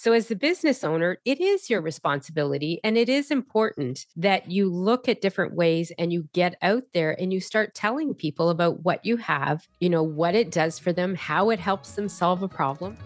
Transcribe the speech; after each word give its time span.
So, 0.00 0.14
as 0.14 0.28
the 0.28 0.34
business 0.34 0.82
owner, 0.82 1.18
it 1.26 1.42
is 1.42 1.68
your 1.68 1.82
responsibility. 1.82 2.80
And 2.82 2.96
it 2.96 3.10
is 3.10 3.30
important 3.30 4.06
that 4.16 4.50
you 4.50 4.72
look 4.72 5.10
at 5.10 5.20
different 5.20 5.52
ways 5.52 5.92
and 5.98 6.10
you 6.10 6.26
get 6.32 6.56
out 6.62 6.84
there 6.94 7.20
and 7.20 7.34
you 7.34 7.38
start 7.38 7.74
telling 7.74 8.14
people 8.14 8.48
about 8.48 8.82
what 8.82 9.04
you 9.04 9.18
have, 9.18 9.68
you 9.78 9.90
know, 9.90 10.02
what 10.02 10.34
it 10.34 10.50
does 10.50 10.78
for 10.78 10.90
them, 10.90 11.14
how 11.14 11.50
it 11.50 11.60
helps 11.60 11.96
them 11.96 12.08
solve 12.08 12.42
a 12.42 12.48
problem. 12.48 12.96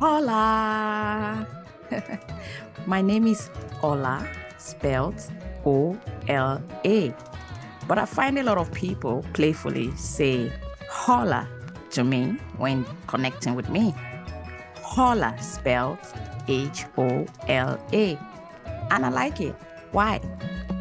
Hola. 0.00 1.46
My 2.86 3.02
name 3.02 3.26
is 3.26 3.50
Ola, 3.82 4.26
spelled 4.56 5.20
O 5.66 6.00
L 6.28 6.62
A. 6.86 7.14
But 7.86 7.98
I 7.98 8.06
find 8.06 8.38
a 8.38 8.42
lot 8.42 8.56
of 8.56 8.72
people 8.72 9.22
playfully 9.34 9.94
say 9.96 10.50
hola 10.88 11.46
to 11.90 12.04
me 12.04 12.38
when 12.56 12.86
connecting 13.06 13.54
with 13.54 13.68
me. 13.68 13.94
Hola 14.90 15.36
spelled 15.38 15.98
H 16.48 16.86
O 16.96 17.26
L 17.46 17.78
A. 17.92 18.18
And 18.90 19.04
I 19.04 19.10
like 19.10 19.38
it. 19.38 19.54
Why? 19.92 20.18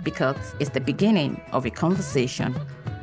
Because 0.02 0.56
it's 0.62 0.70
the 0.70 0.80
beginning 0.80 1.42
of 1.52 1.66
a 1.66 1.70
conversation 1.70 2.56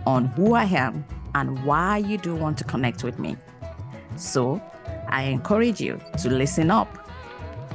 on 0.06 0.25
who 0.25 0.55
I 0.55 0.64
am 0.64 1.05
and 1.34 1.62
why 1.66 1.98
you 1.98 2.16
do 2.16 2.34
want 2.34 2.56
to 2.59 2.64
connect 2.64 3.05
with 3.05 3.19
me. 3.19 3.37
So 4.16 4.62
I 5.09 5.25
encourage 5.25 5.78
you 5.78 6.01
to 6.23 6.30
listen 6.30 6.70
up. 6.70 6.88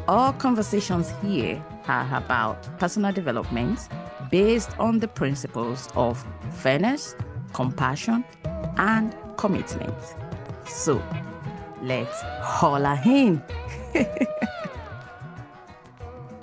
All 0.07 0.33
conversations 0.33 1.13
here 1.21 1.63
are 1.87 2.09
about 2.15 2.79
personal 2.79 3.13
development 3.13 3.89
based 4.31 4.71
on 4.79 4.97
the 4.99 5.07
principles 5.07 5.87
of 5.95 6.25
fairness, 6.51 7.15
compassion, 7.53 8.25
and 8.77 9.15
commitment. 9.37 9.93
So 10.65 10.99
let's 11.81 12.21
holla 12.41 13.01
in. 13.05 13.41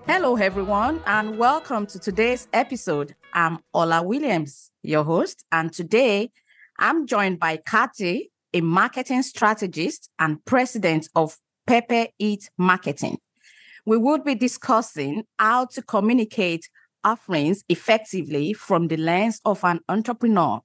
Hello, 0.06 0.36
everyone, 0.36 1.02
and 1.06 1.36
welcome 1.36 1.86
to 1.86 1.98
today's 1.98 2.48
episode. 2.52 3.14
I'm 3.34 3.58
Ola 3.74 4.02
Williams, 4.02 4.70
your 4.82 5.04
host, 5.04 5.44
and 5.52 5.72
today 5.72 6.30
I'm 6.78 7.06
joined 7.06 7.38
by 7.38 7.58
Kathy, 7.58 8.30
a 8.54 8.60
marketing 8.60 9.22
strategist 9.22 10.10
and 10.18 10.42
president 10.44 11.08
of 11.14 11.36
Pepper 11.66 12.06
It 12.18 12.48
Marketing. 12.56 13.18
We 13.84 13.98
will 13.98 14.18
be 14.18 14.34
discussing 14.34 15.24
how 15.38 15.66
to 15.66 15.82
communicate 15.82 16.70
offerings 17.04 17.62
effectively 17.68 18.52
from 18.52 18.88
the 18.88 18.96
lens 18.96 19.40
of 19.44 19.62
an 19.64 19.80
entrepreneur. 19.88 20.60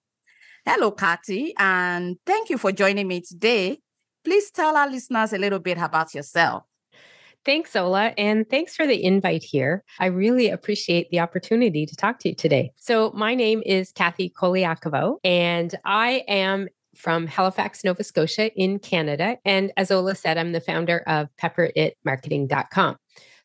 Hello, 0.65 0.91
Kathy, 0.91 1.53
and 1.57 2.17
thank 2.25 2.49
you 2.49 2.57
for 2.57 2.71
joining 2.71 3.07
me 3.07 3.21
today. 3.21 3.79
Please 4.23 4.51
tell 4.51 4.75
our 4.75 4.89
listeners 4.89 5.33
a 5.33 5.37
little 5.37 5.59
bit 5.59 5.77
about 5.77 6.13
yourself. 6.13 6.63
Thanks, 7.43 7.75
Ola, 7.75 8.13
and 8.19 8.47
thanks 8.47 8.75
for 8.75 8.85
the 8.85 9.03
invite 9.03 9.43
here. 9.43 9.83
I 9.99 10.07
really 10.07 10.49
appreciate 10.49 11.09
the 11.09 11.19
opportunity 11.19 11.87
to 11.87 11.95
talk 11.95 12.19
to 12.19 12.29
you 12.29 12.35
today. 12.35 12.71
So, 12.77 13.11
my 13.15 13.33
name 13.33 13.63
is 13.65 13.91
Kathy 13.91 14.31
Colaiacovo, 14.39 15.17
and 15.23 15.73
I 15.83 16.23
am 16.27 16.67
from 16.95 17.25
Halifax, 17.25 17.83
Nova 17.83 18.03
Scotia 18.03 18.53
in 18.53 18.77
Canada. 18.77 19.37
And 19.43 19.71
as 19.75 19.89
Ola 19.89 20.13
said, 20.13 20.37
I'm 20.37 20.51
the 20.51 20.61
founder 20.61 20.99
of 21.07 21.29
pepperitmarketing.com. 21.41 22.97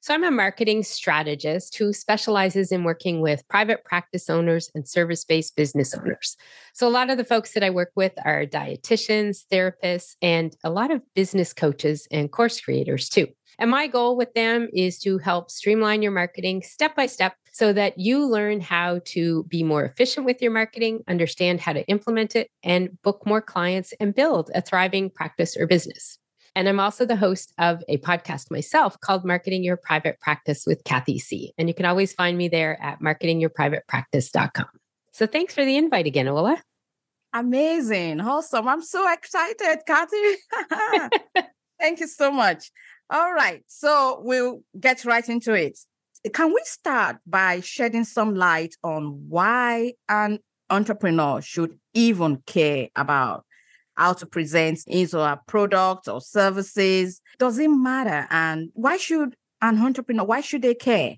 So 0.06 0.14
I'm 0.14 0.22
a 0.22 0.30
marketing 0.30 0.84
strategist 0.84 1.76
who 1.76 1.92
specializes 1.92 2.70
in 2.70 2.84
working 2.84 3.22
with 3.22 3.42
private 3.48 3.84
practice 3.84 4.30
owners 4.30 4.70
and 4.72 4.86
service 4.88 5.24
based 5.24 5.56
business 5.56 5.92
owners. 5.94 6.36
So 6.74 6.86
a 6.86 6.90
lot 6.90 7.10
of 7.10 7.18
the 7.18 7.24
folks 7.24 7.54
that 7.54 7.64
I 7.64 7.70
work 7.70 7.90
with 7.96 8.12
are 8.24 8.46
dietitians, 8.46 9.46
therapists, 9.52 10.14
and 10.22 10.56
a 10.62 10.70
lot 10.70 10.92
of 10.92 11.02
business 11.16 11.52
coaches 11.52 12.06
and 12.12 12.30
course 12.30 12.60
creators 12.60 13.08
too. 13.08 13.26
And 13.58 13.68
my 13.68 13.88
goal 13.88 14.16
with 14.16 14.32
them 14.34 14.68
is 14.72 15.00
to 15.00 15.18
help 15.18 15.50
streamline 15.50 16.02
your 16.02 16.12
marketing 16.12 16.62
step 16.62 16.94
by 16.94 17.06
step 17.06 17.34
so 17.50 17.72
that 17.72 17.98
you 17.98 18.24
learn 18.24 18.60
how 18.60 19.00
to 19.06 19.42
be 19.48 19.64
more 19.64 19.84
efficient 19.84 20.24
with 20.24 20.40
your 20.40 20.52
marketing, 20.52 21.02
understand 21.08 21.58
how 21.58 21.72
to 21.72 21.84
implement 21.88 22.36
it, 22.36 22.48
and 22.62 22.90
book 23.02 23.26
more 23.26 23.42
clients 23.42 23.92
and 23.98 24.14
build 24.14 24.52
a 24.54 24.62
thriving 24.62 25.10
practice 25.10 25.56
or 25.56 25.66
business. 25.66 26.20
And 26.56 26.70
I'm 26.70 26.80
also 26.80 27.04
the 27.04 27.16
host 27.16 27.52
of 27.58 27.84
a 27.86 27.98
podcast 27.98 28.50
myself 28.50 28.98
called 29.00 29.26
Marketing 29.26 29.62
Your 29.62 29.76
Private 29.76 30.18
Practice 30.20 30.64
with 30.66 30.82
Kathy 30.84 31.18
C. 31.18 31.52
And 31.58 31.68
you 31.68 31.74
can 31.74 31.84
always 31.84 32.14
find 32.14 32.38
me 32.38 32.48
there 32.48 32.82
at 32.82 32.98
marketingyourprivatepractice.com. 33.02 34.66
So 35.12 35.26
thanks 35.26 35.54
for 35.54 35.66
the 35.66 35.76
invite 35.76 36.06
again, 36.06 36.28
Ola. 36.28 36.62
Amazing. 37.34 38.22
Awesome. 38.22 38.66
I'm 38.68 38.80
so 38.80 39.12
excited, 39.12 39.80
Kathy. 39.86 41.10
Thank 41.78 42.00
you 42.00 42.06
so 42.06 42.30
much. 42.30 42.70
All 43.10 43.34
right. 43.34 43.62
So 43.66 44.22
we'll 44.24 44.62
get 44.80 45.04
right 45.04 45.28
into 45.28 45.52
it. 45.52 45.78
Can 46.32 46.54
we 46.54 46.62
start 46.64 47.18
by 47.26 47.60
shedding 47.60 48.04
some 48.04 48.34
light 48.34 48.74
on 48.82 49.28
why 49.28 49.92
an 50.08 50.38
entrepreneur 50.70 51.42
should 51.42 51.78
even 51.92 52.42
care 52.46 52.88
about 52.96 53.44
how 53.96 54.12
to 54.14 54.26
present 54.26 54.80
his 54.86 55.14
or 55.14 55.26
her 55.26 55.40
product 55.46 56.08
or 56.08 56.20
services? 56.20 57.20
Does 57.38 57.58
it 57.58 57.68
matter? 57.68 58.26
And 58.30 58.70
why 58.74 58.96
should 58.96 59.36
an 59.62 59.78
entrepreneur, 59.78 60.24
why 60.24 60.40
should 60.40 60.62
they 60.62 60.74
care? 60.74 61.16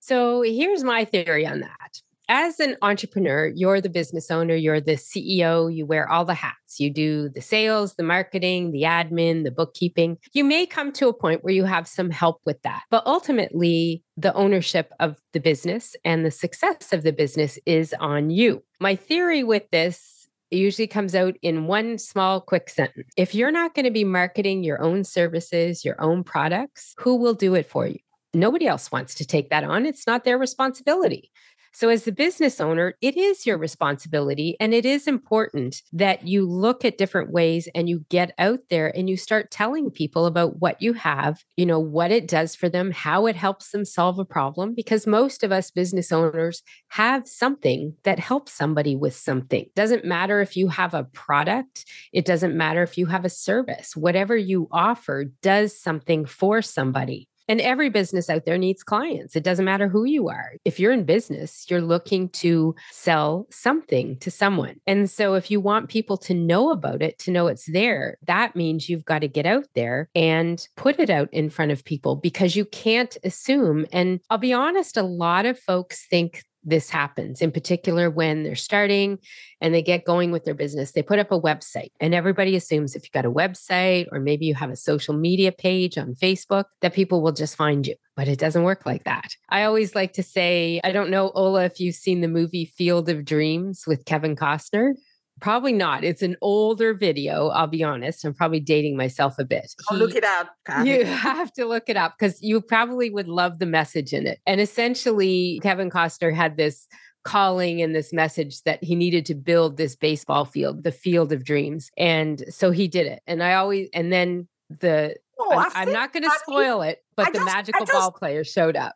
So 0.00 0.42
here's 0.42 0.84
my 0.84 1.04
theory 1.04 1.46
on 1.46 1.60
that 1.60 2.00
as 2.28 2.58
an 2.58 2.76
entrepreneur, 2.82 3.46
you're 3.54 3.80
the 3.80 3.88
business 3.88 4.30
owner, 4.30 4.54
you're 4.54 4.80
the 4.80 4.92
CEO, 4.92 5.72
you 5.74 5.86
wear 5.86 6.10
all 6.10 6.24
the 6.24 6.34
hats. 6.34 6.80
You 6.80 6.92
do 6.92 7.28
the 7.28 7.40
sales, 7.40 7.94
the 7.94 8.02
marketing, 8.02 8.72
the 8.72 8.82
admin, 8.82 9.44
the 9.44 9.50
bookkeeping. 9.50 10.18
You 10.32 10.44
may 10.44 10.66
come 10.66 10.92
to 10.92 11.08
a 11.08 11.14
point 11.14 11.44
where 11.44 11.54
you 11.54 11.64
have 11.64 11.86
some 11.86 12.10
help 12.10 12.40
with 12.44 12.60
that. 12.62 12.82
But 12.90 13.06
ultimately, 13.06 14.02
the 14.16 14.34
ownership 14.34 14.92
of 14.98 15.16
the 15.32 15.40
business 15.40 15.94
and 16.04 16.24
the 16.24 16.30
success 16.30 16.92
of 16.92 17.02
the 17.02 17.12
business 17.12 17.58
is 17.64 17.94
on 18.00 18.30
you. 18.30 18.62
My 18.80 18.96
theory 18.96 19.44
with 19.44 19.70
this 19.70 20.15
usually 20.50 20.86
comes 20.86 21.14
out 21.14 21.36
in 21.42 21.66
one 21.66 21.98
small, 21.98 22.40
quick 22.40 22.68
sentence. 22.68 23.06
Mm. 23.08 23.22
If 23.22 23.34
you're 23.34 23.50
not 23.50 23.74
going 23.74 23.84
to 23.84 23.90
be 23.90 24.04
marketing 24.04 24.62
your 24.62 24.82
own 24.82 25.04
services, 25.04 25.84
your 25.84 26.00
own 26.00 26.24
products, 26.24 26.94
who 26.98 27.16
will 27.16 27.34
do 27.34 27.54
it 27.54 27.68
for 27.68 27.86
you? 27.86 27.98
Nobody 28.34 28.66
else 28.66 28.92
wants 28.92 29.14
to 29.16 29.26
take 29.26 29.50
that 29.50 29.64
on. 29.64 29.86
It's 29.86 30.06
not 30.06 30.24
their 30.24 30.38
responsibility. 30.38 31.30
So, 31.76 31.90
as 31.90 32.04
the 32.04 32.10
business 32.10 32.58
owner, 32.58 32.94
it 33.02 33.18
is 33.18 33.44
your 33.44 33.58
responsibility. 33.58 34.56
And 34.58 34.72
it 34.72 34.86
is 34.86 35.06
important 35.06 35.82
that 35.92 36.26
you 36.26 36.48
look 36.48 36.86
at 36.86 36.96
different 36.96 37.32
ways 37.32 37.68
and 37.74 37.86
you 37.86 38.06
get 38.08 38.32
out 38.38 38.60
there 38.70 38.96
and 38.96 39.10
you 39.10 39.18
start 39.18 39.50
telling 39.50 39.90
people 39.90 40.24
about 40.24 40.58
what 40.58 40.80
you 40.80 40.94
have, 40.94 41.44
you 41.54 41.66
know, 41.66 41.78
what 41.78 42.10
it 42.10 42.28
does 42.28 42.54
for 42.54 42.70
them, 42.70 42.92
how 42.92 43.26
it 43.26 43.36
helps 43.36 43.72
them 43.72 43.84
solve 43.84 44.18
a 44.18 44.24
problem. 44.24 44.72
Because 44.74 45.06
most 45.06 45.44
of 45.44 45.52
us 45.52 45.70
business 45.70 46.10
owners 46.12 46.62
have 46.88 47.28
something 47.28 47.94
that 48.04 48.18
helps 48.18 48.54
somebody 48.54 48.96
with 48.96 49.14
something. 49.14 49.66
Doesn't 49.76 50.06
matter 50.06 50.40
if 50.40 50.56
you 50.56 50.68
have 50.68 50.94
a 50.94 51.04
product, 51.04 51.84
it 52.10 52.24
doesn't 52.24 52.56
matter 52.56 52.84
if 52.84 52.96
you 52.96 53.04
have 53.04 53.26
a 53.26 53.28
service. 53.28 53.94
Whatever 53.94 54.34
you 54.34 54.66
offer 54.72 55.26
does 55.42 55.78
something 55.78 56.24
for 56.24 56.62
somebody. 56.62 57.28
And 57.48 57.60
every 57.60 57.90
business 57.90 58.28
out 58.28 58.44
there 58.44 58.58
needs 58.58 58.82
clients. 58.82 59.36
It 59.36 59.44
doesn't 59.44 59.64
matter 59.64 59.88
who 59.88 60.04
you 60.04 60.28
are. 60.28 60.52
If 60.64 60.80
you're 60.80 60.92
in 60.92 61.04
business, 61.04 61.66
you're 61.68 61.80
looking 61.80 62.28
to 62.30 62.74
sell 62.90 63.46
something 63.50 64.18
to 64.18 64.30
someone. 64.30 64.80
And 64.86 65.08
so 65.10 65.34
if 65.34 65.50
you 65.50 65.60
want 65.60 65.88
people 65.88 66.16
to 66.18 66.34
know 66.34 66.70
about 66.70 67.02
it, 67.02 67.18
to 67.20 67.30
know 67.30 67.46
it's 67.46 67.70
there, 67.70 68.18
that 68.26 68.56
means 68.56 68.88
you've 68.88 69.04
got 69.04 69.20
to 69.20 69.28
get 69.28 69.46
out 69.46 69.66
there 69.74 70.08
and 70.14 70.66
put 70.76 70.98
it 70.98 71.10
out 71.10 71.28
in 71.32 71.50
front 71.50 71.72
of 71.72 71.84
people 71.84 72.16
because 72.16 72.56
you 72.56 72.64
can't 72.64 73.16
assume. 73.24 73.86
And 73.92 74.20
I'll 74.30 74.38
be 74.38 74.52
honest, 74.52 74.96
a 74.96 75.02
lot 75.02 75.46
of 75.46 75.58
folks 75.58 76.06
think 76.08 76.44
this 76.66 76.90
happens, 76.90 77.40
in 77.40 77.52
particular 77.52 78.10
when 78.10 78.42
they're 78.42 78.56
starting 78.56 79.18
and 79.60 79.72
they 79.72 79.80
get 79.80 80.04
going 80.04 80.32
with 80.32 80.44
their 80.44 80.54
business. 80.54 80.92
They 80.92 81.02
put 81.02 81.20
up 81.20 81.30
a 81.30 81.40
website, 81.40 81.92
and 82.00 82.12
everybody 82.12 82.56
assumes 82.56 82.94
if 82.94 83.04
you've 83.04 83.12
got 83.12 83.24
a 83.24 83.30
website 83.30 84.06
or 84.12 84.18
maybe 84.18 84.44
you 84.44 84.54
have 84.56 84.70
a 84.70 84.76
social 84.76 85.14
media 85.14 85.52
page 85.52 85.96
on 85.96 86.14
Facebook, 86.14 86.64
that 86.82 86.92
people 86.92 87.22
will 87.22 87.32
just 87.32 87.56
find 87.56 87.86
you. 87.86 87.94
But 88.16 88.28
it 88.28 88.38
doesn't 88.38 88.64
work 88.64 88.84
like 88.84 89.04
that. 89.04 89.36
I 89.48 89.62
always 89.62 89.94
like 89.94 90.12
to 90.14 90.22
say, 90.22 90.80
I 90.82 90.92
don't 90.92 91.10
know, 91.10 91.30
Ola, 91.30 91.64
if 91.64 91.80
you've 91.80 91.94
seen 91.94 92.20
the 92.20 92.28
movie 92.28 92.72
Field 92.76 93.08
of 93.08 93.24
Dreams 93.24 93.84
with 93.86 94.04
Kevin 94.04 94.36
Costner. 94.36 94.94
Probably 95.40 95.72
not. 95.72 96.02
It's 96.02 96.22
an 96.22 96.36
older 96.40 96.94
video. 96.94 97.48
I'll 97.48 97.66
be 97.66 97.84
honest. 97.84 98.24
I'm 98.24 98.32
probably 98.32 98.60
dating 98.60 98.96
myself 98.96 99.38
a 99.38 99.44
bit. 99.44 99.74
I'll 99.90 99.98
look 99.98 100.14
it 100.14 100.24
up. 100.24 100.48
You 100.82 101.04
have 101.04 101.52
to 101.54 101.66
look 101.66 101.84
it 101.88 101.96
up 101.96 102.14
because 102.18 102.42
you 102.42 102.60
probably 102.62 103.10
would 103.10 103.28
love 103.28 103.58
the 103.58 103.66
message 103.66 104.14
in 104.14 104.26
it. 104.26 104.40
And 104.46 104.60
essentially, 104.60 105.60
Kevin 105.62 105.90
Costner 105.90 106.34
had 106.34 106.56
this 106.56 106.88
calling 107.26 107.82
and 107.82 107.94
this 107.94 108.12
message 108.12 108.62
that 108.62 108.82
he 108.82 108.94
needed 108.94 109.26
to 109.26 109.34
build 109.34 109.76
this 109.76 109.94
baseball 109.94 110.44
field, 110.44 110.84
the 110.84 110.92
field 110.92 111.32
of 111.32 111.44
dreams. 111.44 111.90
And 111.98 112.42
so 112.48 112.70
he 112.70 112.88
did 112.88 113.06
it. 113.06 113.20
And 113.26 113.42
I 113.42 113.54
always, 113.54 113.88
and 113.92 114.12
then 114.12 114.48
the, 114.70 115.16
oh, 115.38 115.52
I'm, 115.52 115.88
I'm, 115.88 115.92
not 115.92 116.12
going 116.12 116.22
to 116.22 116.30
spoil 116.44 116.82
it, 116.82 117.00
but 117.16 117.28
I 117.28 117.30
the 117.32 117.38
just, 117.38 117.46
magical 117.46 117.84
just, 117.84 117.92
ball 117.92 118.12
player 118.12 118.44
showed 118.44 118.76
up. 118.76 118.94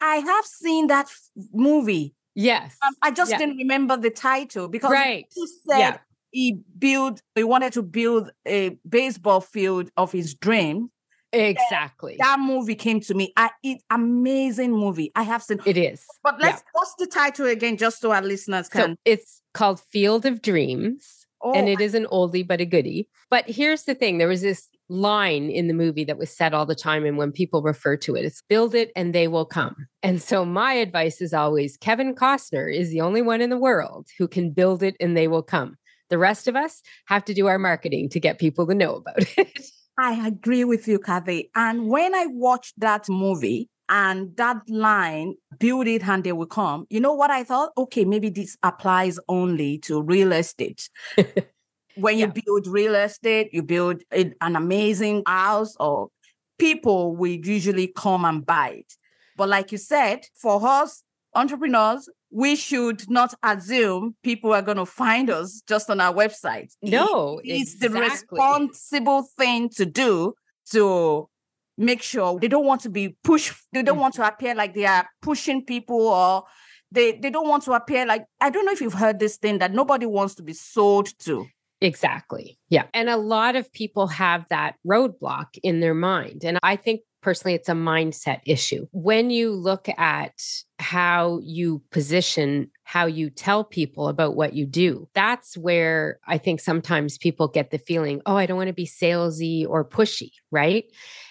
I 0.00 0.16
have 0.16 0.46
seen 0.46 0.86
that 0.86 1.08
movie. 1.52 2.14
Yes. 2.36 2.76
Um, 2.86 2.94
I 3.02 3.10
just 3.10 3.30
yeah. 3.30 3.38
didn't 3.38 3.56
remember 3.56 3.96
the 3.96 4.10
title 4.10 4.68
because 4.68 4.92
right. 4.92 5.26
he 5.34 5.46
said 5.66 5.78
yeah. 5.78 5.98
he 6.30 6.60
built, 6.78 7.22
he 7.34 7.42
wanted 7.42 7.72
to 7.72 7.82
build 7.82 8.30
a 8.46 8.78
baseball 8.88 9.40
field 9.40 9.90
of 9.96 10.12
his 10.12 10.34
dream. 10.34 10.90
Exactly. 11.32 12.16
That 12.18 12.38
movie 12.38 12.74
came 12.74 13.00
to 13.00 13.14
me. 13.14 13.32
I 13.36 13.50
it 13.62 13.82
amazing 13.90 14.72
movie. 14.72 15.12
I 15.16 15.22
have 15.22 15.42
seen 15.42 15.60
it 15.64 15.76
is. 15.76 16.04
But 16.22 16.40
let's 16.40 16.58
yeah. 16.58 16.70
what's 16.72 16.94
the 16.98 17.06
title 17.06 17.46
again, 17.46 17.76
just 17.76 18.00
so 18.00 18.12
our 18.12 18.22
listeners 18.22 18.68
can 18.68 18.92
so 18.92 18.96
it's 19.04 19.42
called 19.52 19.80
Field 19.80 20.24
of 20.24 20.40
Dreams. 20.40 21.26
Oh, 21.42 21.52
and 21.52 21.68
it 21.68 21.80
is 21.80 21.94
an 21.94 22.06
oldie 22.12 22.46
but 22.46 22.60
a 22.60 22.64
goodie. 22.64 23.08
But 23.28 23.48
here's 23.48 23.84
the 23.84 23.94
thing: 23.94 24.18
there 24.18 24.28
was 24.28 24.42
this 24.42 24.68
line 24.88 25.50
in 25.50 25.68
the 25.68 25.74
movie 25.74 26.04
that 26.04 26.18
was 26.18 26.30
said 26.30 26.54
all 26.54 26.66
the 26.66 26.74
time, 26.74 27.04
and 27.04 27.16
when 27.16 27.32
people 27.32 27.62
refer 27.62 27.96
to 27.98 28.14
it, 28.14 28.24
it's 28.24 28.42
"build 28.48 28.74
it 28.74 28.90
and 28.96 29.14
they 29.14 29.28
will 29.28 29.44
come." 29.44 29.86
And 30.02 30.20
so 30.22 30.44
my 30.44 30.74
advice 30.74 31.20
is 31.20 31.32
always: 31.34 31.76
Kevin 31.76 32.14
Costner 32.14 32.74
is 32.74 32.90
the 32.90 33.00
only 33.00 33.22
one 33.22 33.40
in 33.40 33.50
the 33.50 33.58
world 33.58 34.08
who 34.18 34.28
can 34.28 34.50
build 34.50 34.82
it 34.82 34.96
and 35.00 35.16
they 35.16 35.28
will 35.28 35.42
come. 35.42 35.76
The 36.10 36.18
rest 36.18 36.46
of 36.48 36.56
us 36.56 36.82
have 37.06 37.24
to 37.24 37.34
do 37.34 37.46
our 37.46 37.58
marketing 37.58 38.08
to 38.10 38.20
get 38.20 38.38
people 38.38 38.66
to 38.66 38.74
know 38.74 38.96
about 38.96 39.16
it. 39.38 39.70
I 39.98 40.26
agree 40.26 40.64
with 40.64 40.86
you, 40.86 40.98
Kathy. 40.98 41.50
And 41.54 41.88
when 41.88 42.14
I 42.14 42.26
watched 42.26 42.78
that 42.78 43.08
movie, 43.08 43.70
and 43.88 44.36
that 44.36 44.58
line, 44.68 45.34
build 45.58 45.86
it 45.86 46.06
and 46.06 46.24
they 46.24 46.32
will 46.32 46.46
come. 46.46 46.86
You 46.90 47.00
know 47.00 47.14
what 47.14 47.30
I 47.30 47.44
thought? 47.44 47.70
Okay, 47.78 48.04
maybe 48.04 48.30
this 48.30 48.56
applies 48.62 49.18
only 49.28 49.78
to 49.80 50.02
real 50.02 50.32
estate. 50.32 50.88
when 51.96 52.18
yeah. 52.18 52.26
you 52.26 52.42
build 52.44 52.66
real 52.66 52.94
estate, 52.94 53.50
you 53.52 53.62
build 53.62 54.02
an 54.10 54.34
amazing 54.40 55.22
house, 55.26 55.74
or 55.80 56.08
people 56.58 57.16
will 57.16 57.30
usually 57.30 57.88
come 57.88 58.24
and 58.24 58.44
buy 58.44 58.68
it. 58.70 58.92
But 59.36 59.48
like 59.48 59.72
you 59.72 59.78
said, 59.78 60.20
for 60.34 60.66
us 60.66 61.02
entrepreneurs, 61.34 62.08
we 62.30 62.56
should 62.56 63.08
not 63.08 63.34
assume 63.42 64.16
people 64.22 64.52
are 64.52 64.62
going 64.62 64.78
to 64.78 64.86
find 64.86 65.30
us 65.30 65.62
just 65.68 65.90
on 65.90 66.00
our 66.00 66.12
website. 66.12 66.72
No, 66.82 67.40
it's 67.44 67.74
exactly. 67.74 67.88
the 67.88 68.00
responsible 68.00 69.22
thing 69.38 69.68
to 69.70 69.86
do 69.86 70.34
to 70.72 71.28
make 71.78 72.02
sure 72.02 72.38
they 72.40 72.48
don't 72.48 72.66
want 72.66 72.80
to 72.82 72.90
be 72.90 73.16
pushed. 73.22 73.52
They 73.72 73.82
don't 73.82 73.98
mm. 73.98 74.02
want 74.02 74.14
to 74.14 74.26
appear 74.26 74.54
like 74.54 74.74
they 74.74 74.86
are 74.86 75.06
pushing 75.22 75.64
people 75.64 76.08
or 76.08 76.44
they, 76.90 77.12
they 77.12 77.30
don't 77.30 77.48
want 77.48 77.64
to 77.64 77.72
appear 77.72 78.06
like, 78.06 78.24
I 78.40 78.50
don't 78.50 78.64
know 78.64 78.72
if 78.72 78.80
you've 78.80 78.94
heard 78.94 79.18
this 79.18 79.36
thing 79.36 79.58
that 79.58 79.72
nobody 79.72 80.06
wants 80.06 80.34
to 80.36 80.42
be 80.42 80.54
sold 80.54 81.08
to. 81.20 81.46
Exactly. 81.80 82.58
Yeah. 82.68 82.84
And 82.94 83.08
a 83.08 83.16
lot 83.16 83.56
of 83.56 83.72
people 83.72 84.06
have 84.06 84.46
that 84.50 84.76
roadblock 84.86 85.58
in 85.62 85.80
their 85.80 85.94
mind. 85.94 86.44
And 86.44 86.58
I 86.62 86.76
think 86.76 87.02
personally, 87.22 87.54
it's 87.54 87.68
a 87.68 87.72
mindset 87.72 88.40
issue. 88.46 88.86
When 88.92 89.30
you 89.30 89.50
look 89.50 89.88
at 89.98 90.40
how 90.78 91.40
you 91.42 91.82
position, 91.90 92.70
how 92.84 93.06
you 93.06 93.30
tell 93.30 93.64
people 93.64 94.06
about 94.06 94.36
what 94.36 94.52
you 94.52 94.64
do, 94.64 95.08
that's 95.12 95.56
where 95.56 96.20
I 96.28 96.38
think 96.38 96.60
sometimes 96.60 97.18
people 97.18 97.48
get 97.48 97.72
the 97.72 97.78
feeling, 97.78 98.22
oh, 98.26 98.36
I 98.36 98.46
don't 98.46 98.56
want 98.56 98.68
to 98.68 98.72
be 98.72 98.86
salesy 98.86 99.66
or 99.66 99.84
pushy, 99.84 100.30
right? 100.52 100.84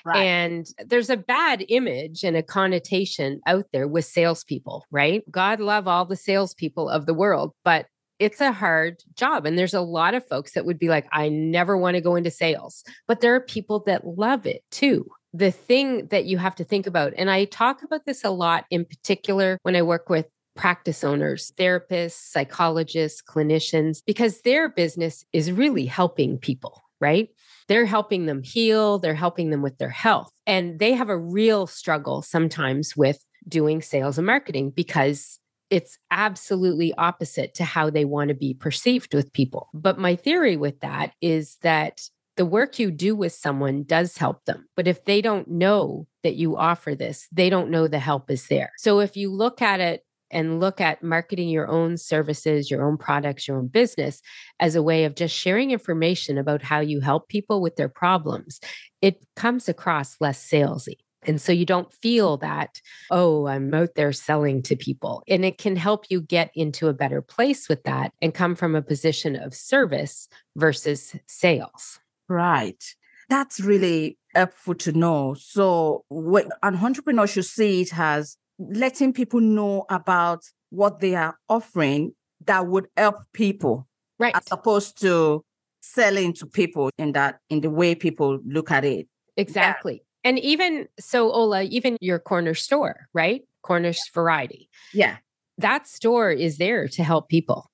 right? 0.04 0.18
And 0.18 0.68
there's 0.86 1.10
a 1.10 1.16
bad 1.16 1.64
image 1.70 2.24
and 2.24 2.36
a 2.36 2.44
connotation 2.44 3.40
out 3.48 3.68
there 3.72 3.88
with 3.88 4.04
salespeople, 4.04 4.86
right? 4.92 5.24
God 5.32 5.62
love 5.62 5.88
all 5.88 6.04
the 6.04 6.18
salespeople 6.18 6.90
of 6.90 7.06
the 7.06 7.14
world, 7.14 7.54
but 7.64 7.86
it's 8.20 8.42
a 8.42 8.52
hard 8.52 9.04
job. 9.16 9.46
And 9.46 9.58
there's 9.58 9.74
a 9.74 9.82
lot 9.82 10.14
of 10.14 10.26
folks 10.26 10.54
that 10.54 10.66
would 10.66 10.80
be 10.80 10.90
like, 10.90 11.08
I 11.12 11.30
never 11.30 11.78
want 11.78 11.96
to 11.96 12.02
go 12.02 12.16
into 12.16 12.32
sales. 12.32 12.84
But 13.08 13.22
there 13.22 13.36
are 13.36 13.42
people 13.42 13.84
that 13.88 14.08
love 14.08 14.46
it 14.46 14.64
too 14.72 15.10
the 15.36 15.52
thing 15.52 16.08
that 16.08 16.26
you 16.26 16.38
have 16.38 16.56
to 16.56 16.64
think 16.64 16.88
about, 16.88 17.14
and 17.18 17.30
I 17.30 17.44
talk 17.44 17.84
about 17.84 18.06
this 18.06 18.24
a 18.24 18.30
lot 18.30 18.64
in 18.70 18.86
particular 18.86 19.60
when 19.64 19.76
I 19.76 19.82
work 19.82 20.10
with 20.10 20.28
practice 20.56 21.04
owners, 21.04 21.52
therapists, 21.58 22.32
psychologists, 22.32 23.22
clinicians, 23.22 24.02
because 24.06 24.42
their 24.42 24.70
business 24.70 25.26
is 25.34 25.52
really 25.52 25.86
helping 25.86 26.38
people, 26.38 26.82
right? 27.02 27.28
They're 27.68 27.86
helping 27.86 28.28
them 28.28 28.44
heal, 28.44 28.98
they're 28.98 29.14
helping 29.14 29.50
them 29.50 29.62
with 29.62 29.78
their 29.78 29.90
health. 29.90 30.32
And 30.48 30.80
they 30.80 30.94
have 30.94 31.10
a 31.10 31.18
real 31.18 31.68
struggle 31.68 32.22
sometimes 32.22 32.96
with 32.96 33.20
doing 33.48 33.82
sales 33.82 34.18
and 34.18 34.26
marketing 34.26 34.72
because 34.72 35.40
it's 35.70 35.98
absolutely 36.12 36.94
opposite 36.98 37.54
to 37.56 37.64
how 37.64 37.90
they 37.90 38.06
want 38.06 38.30
to 38.30 38.36
be 38.36 38.54
perceived 38.54 39.14
with 39.14 39.34
people. 39.34 39.70
But 39.74 39.98
my 39.98 40.16
theory 40.16 40.58
with 40.58 40.80
that 40.82 41.12
is 41.22 41.58
that 41.62 42.02
the 42.38 42.46
work 42.46 42.80
you 42.80 42.92
do 42.92 43.16
with 43.16 43.32
someone 43.32 43.84
does 43.84 44.18
help 44.18 44.44
them. 44.46 44.68
But 44.76 44.88
if 44.88 45.06
they 45.06 45.22
don't 45.22 45.48
know 45.48 46.08
that 46.24 46.36
you 46.36 46.58
offer 46.58 46.94
this, 46.94 47.28
they 47.32 47.50
don't 47.50 47.70
know 47.70 47.88
the 47.88 48.00
help 48.00 48.30
is 48.30 48.48
there. 48.48 48.72
So 48.78 49.00
if 49.00 49.16
you 49.16 49.32
look 49.32 49.62
at 49.62 49.80
it 49.80 50.02
and 50.32 50.60
look 50.60 50.82
at 50.82 51.04
marketing 51.04 51.50
your 51.50 51.68
own 51.68 51.98
services, 51.98 52.70
your 52.70 52.86
own 52.86 52.98
products, 52.98 53.48
your 53.48 53.58
own 53.58 53.68
business 53.68 54.22
as 54.60 54.76
a 54.76 54.84
way 54.84 55.06
of 55.06 55.16
just 55.16 55.36
sharing 55.36 55.72
information 55.72 56.38
about 56.38 56.62
how 56.62 56.80
you 56.80 57.00
help 57.00 57.30
people 57.30 57.62
with 57.62 57.78
their 57.78 57.90
problems, 57.90 58.60
it 59.02 59.24
comes 59.36 59.70
across 59.70 60.18
less 60.20 60.46
salesy. 60.46 60.98
And 61.26 61.42
so 61.42 61.52
you 61.52 61.66
don't 61.66 61.92
feel 61.94 62.38
that, 62.38 62.82
oh, 63.12 63.48
I'm 63.48 63.74
out 63.74 63.96
there 63.96 64.14
selling 64.14 64.62
to 64.64 64.76
people. 64.76 65.24
And 65.28 65.44
it 65.44 65.58
can 65.58 65.76
help 65.76 66.06
you 66.10 66.22
get 66.22 66.52
into 66.56 66.88
a 66.88 66.94
better 66.94 67.22
place 67.22 67.68
with 67.68 67.84
that 67.84 68.14
and 68.22 68.34
come 68.34 68.56
from 68.56 68.76
a 68.76 68.82
position 68.82 69.36
of 69.36 69.54
service 69.54 70.28
versus 70.56 71.16
sales. 71.26 72.00
Right. 72.28 72.84
That's 73.30 73.60
really 73.60 74.18
helpful 74.34 74.76
to 74.76 74.92
know. 74.92 75.36
So, 75.38 76.04
what 76.10 76.48
an 76.62 76.76
entrepreneur 76.76 77.28
should 77.28 77.46
see 77.46 77.82
it 77.82 77.98
as 77.98 78.38
letting 78.60 79.14
people 79.14 79.42
know 79.42 79.86
about 79.90 80.44
what 80.70 81.00
they 81.00 81.16
are 81.16 81.38
offering 81.50 82.14
that 82.46 82.68
would 82.68 82.88
help 82.96 83.16
people, 83.34 83.88
right? 84.20 84.36
As 84.36 84.44
opposed 84.52 85.00
to 85.02 85.44
selling 85.82 86.34
to 86.34 86.46
people 86.46 86.90
in 86.98 87.14
that 87.14 87.40
in 87.50 87.62
the 87.62 87.70
way 87.70 87.96
people 87.96 88.40
look 88.46 88.72
at 88.72 88.86
it. 88.86 89.08
Exactly. 89.38 90.05
And 90.26 90.40
even 90.40 90.88
so, 91.00 91.32
Ola, 91.32 91.64
even 91.64 91.98
your 92.02 92.20
corner 92.20 92.56
store, 92.56 93.08
right? 93.14 93.44
Cornish 93.62 94.00
variety. 94.14 94.70
Yeah. 94.92 95.18
That 95.60 95.88
store 95.88 96.32
is 96.32 96.58
there 96.58 96.88
to 96.90 97.04
help 97.04 97.30
people. 97.30 97.72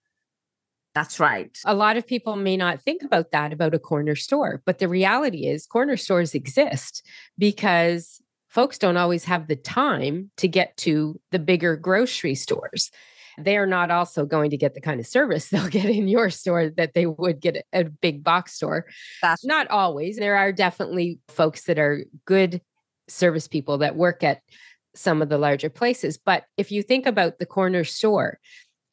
That's 0.94 1.19
right. 1.19 1.57
A 1.65 1.74
lot 1.74 1.95
of 1.95 2.06
people 2.06 2.36
may 2.36 2.57
not 2.57 2.81
think 2.81 3.01
about 3.01 3.31
that 3.31 3.53
about 3.53 3.74
a 3.74 3.80
corner 3.80 4.15
store, 4.15 4.62
but 4.65 4.80
the 4.80 4.89
reality 4.89 5.48
is 5.48 5.65
corner 5.65 5.95
stores 5.95 6.36
exist 6.36 7.07
because 7.38 8.21
folks 8.50 8.77
don't 8.77 8.98
always 8.98 9.24
have 9.24 9.48
the 9.48 9.56
time 9.56 10.30
to 10.36 10.50
get 10.50 10.75
to 10.75 11.19
the 11.31 11.39
bigger 11.39 11.77
grocery 11.77 12.36
stores. 12.36 12.92
They 13.44 13.58
are 13.58 13.68
not 13.68 13.92
also 13.92 14.26
going 14.26 14.50
to 14.52 14.58
get 14.58 14.74
the 14.74 14.82
kind 14.82 15.00
of 15.00 15.08
service 15.08 15.50
they'll 15.50 15.68
get 15.68 15.86
in 15.86 16.08
your 16.08 16.30
store 16.30 16.70
that 16.70 16.94
they 16.94 17.06
would 17.06 17.40
get 17.40 17.66
at 17.74 17.88
a 17.88 17.90
big 17.90 18.24
box 18.24 18.54
store. 18.54 18.86
That's 19.22 19.46
not 19.46 19.68
always. 19.70 20.18
There 20.18 20.38
are 20.38 20.52
definitely 20.52 21.20
folks 21.28 21.66
that 21.66 21.80
are 21.80 22.06
good 22.26 22.62
service 23.08 23.48
people 23.48 23.80
that 23.80 23.96
work 23.96 24.24
at 24.24 24.42
some 24.96 25.22
of 25.22 25.30
the 25.30 25.38
larger 25.38 25.70
places. 25.70 26.18
But 26.18 26.46
if 26.58 26.72
you 26.72 26.84
think 26.84 27.06
about 27.06 27.39
the 27.39 27.46
corner 27.46 27.84
store, 27.84 28.39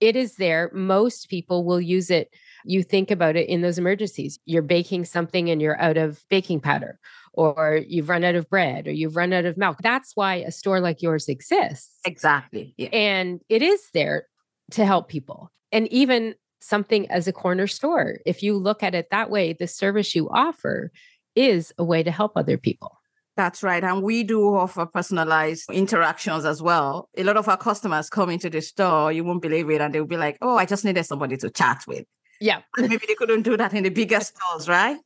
it 0.01 0.17
is 0.17 0.37
there. 0.37 0.71
Most 0.73 1.29
people 1.29 1.65
will 1.65 1.81
use 1.81 2.11
it. 2.11 2.33
You 2.65 2.83
think 2.83 3.11
about 3.11 3.37
it 3.37 3.49
in 3.49 3.63
those 3.63 3.79
emergencies. 3.79 4.39
You're 4.45 4.63
baking 4.63 5.05
something 5.05 5.51
and 5.51 5.61
you're 5.61 5.81
out 5.81 5.97
of 5.97 6.23
baking 6.29 6.61
powder, 6.61 6.99
or 7.33 7.81
you've 7.87 8.09
run 8.09 8.25
out 8.25 8.35
of 8.35 8.49
bread, 8.49 8.87
or 8.87 8.93
you've 8.93 9.17
run 9.17 9.33
out 9.33 9.45
of 9.45 9.57
milk. 9.57 9.79
That's 9.83 10.13
why 10.15 10.37
a 10.37 10.53
store 10.53 10.81
like 10.81 11.03
yours 11.03 11.29
exists. 11.29 11.99
Exactly. 12.05 12.75
Yeah. 12.77 12.89
And 12.89 13.41
it 13.49 13.63
is 13.63 13.89
there 13.93 14.27
to 14.73 14.85
help 14.85 15.09
people. 15.09 15.51
And 15.73 15.89
even 15.89 16.35
something 16.61 17.11
as 17.11 17.29
a 17.29 17.33
corner 17.33 17.67
store, 17.67 18.19
if 18.27 18.43
you 18.43 18.57
look 18.57 18.83
at 18.83 18.95
it 18.95 19.09
that 19.11 19.31
way, 19.31 19.53
the 19.53 19.67
service 19.67 20.15
you 20.15 20.29
offer 20.31 20.91
is 21.35 21.73
a 21.79 21.85
way 21.85 22.03
to 22.03 22.11
help 22.11 22.33
other 22.37 22.59
people. 22.59 22.99
That's 23.37 23.63
right. 23.63 23.85
And 23.85 24.03
we 24.03 24.25
do 24.25 24.57
offer 24.57 24.85
personalized 24.85 25.71
interactions 25.71 26.45
as 26.45 26.61
well. 26.61 27.09
A 27.17 27.23
lot 27.23 27.37
of 27.37 27.49
our 27.49 27.57
customers 27.57 28.11
come 28.11 28.31
into 28.31 28.51
the 28.51 28.61
store, 28.61 29.13
you 29.13 29.23
won't 29.23 29.41
believe 29.41 29.71
it, 29.71 29.81
and 29.81 29.95
they'll 29.95 30.07
be 30.07 30.17
like, 30.17 30.39
oh, 30.43 30.57
I 30.57 30.65
just 30.65 30.85
needed 30.85 31.05
somebody 31.05 31.37
to 31.37 31.51
chat 31.51 31.85
with. 31.87 32.05
Yeah. 32.41 32.63
maybe 32.77 33.05
they 33.07 33.15
couldn't 33.15 33.43
do 33.43 33.57
that 33.57 33.75
in 33.75 33.85
the 33.85 33.91
bigger 33.91 34.21
stores, 34.21 34.69
right? 34.69 34.97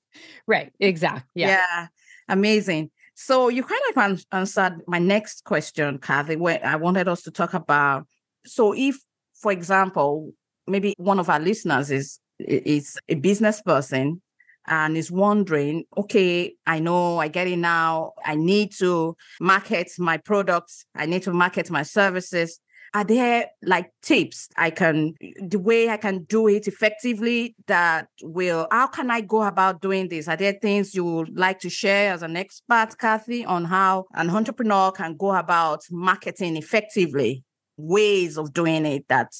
Right. 0.46 0.72
Exactly. 0.80 1.28
Yeah. 1.34 1.48
yeah. 1.48 1.86
Amazing. 2.28 2.90
So 3.14 3.48
you 3.48 3.62
kind 3.62 3.82
of 3.94 4.24
answered 4.32 4.80
my 4.86 4.98
next 4.98 5.44
question, 5.44 5.98
Kathy, 5.98 6.36
where 6.36 6.60
I 6.64 6.76
wanted 6.76 7.08
us 7.08 7.22
to 7.22 7.30
talk 7.30 7.52
about. 7.52 8.06
So 8.46 8.74
if, 8.74 8.98
for 9.42 9.52
example, 9.52 10.32
maybe 10.66 10.94
one 10.96 11.18
of 11.18 11.28
our 11.28 11.40
listeners 11.40 11.90
is 11.90 12.18
is 12.38 12.98
a 13.08 13.14
business 13.14 13.60
person 13.62 14.22
and 14.66 14.96
is 14.96 15.10
wondering, 15.10 15.84
okay, 15.96 16.54
I 16.66 16.78
know 16.78 17.18
I 17.18 17.28
get 17.28 17.48
it 17.48 17.56
now. 17.56 18.12
I 18.24 18.36
need 18.36 18.72
to 18.78 19.16
market 19.40 19.90
my 19.98 20.18
products. 20.18 20.84
I 20.94 21.06
need 21.06 21.22
to 21.24 21.32
market 21.32 21.70
my 21.70 21.82
services. 21.82 22.60
Are 22.94 23.04
there 23.04 23.46
like 23.62 23.90
tips 24.02 24.48
I 24.56 24.70
can, 24.70 25.14
the 25.40 25.58
way 25.58 25.88
I 25.88 25.96
can 25.96 26.24
do 26.24 26.46
it 26.46 26.68
effectively 26.68 27.56
that 27.66 28.08
will, 28.22 28.68
how 28.70 28.86
can 28.86 29.10
I 29.10 29.22
go 29.22 29.42
about 29.42 29.80
doing 29.80 30.08
this? 30.08 30.28
Are 30.28 30.36
there 30.36 30.52
things 30.52 30.94
you 30.94 31.04
would 31.04 31.36
like 31.36 31.58
to 31.60 31.70
share 31.70 32.12
as 32.12 32.22
an 32.22 32.36
expert, 32.36 32.98
Kathy, 32.98 33.46
on 33.46 33.64
how 33.64 34.04
an 34.14 34.28
entrepreneur 34.28 34.92
can 34.92 35.16
go 35.16 35.34
about 35.34 35.80
marketing 35.90 36.58
effectively, 36.58 37.42
ways 37.76 38.36
of 38.36 38.52
doing 38.52 38.86
it 38.86 39.06
that 39.08 39.32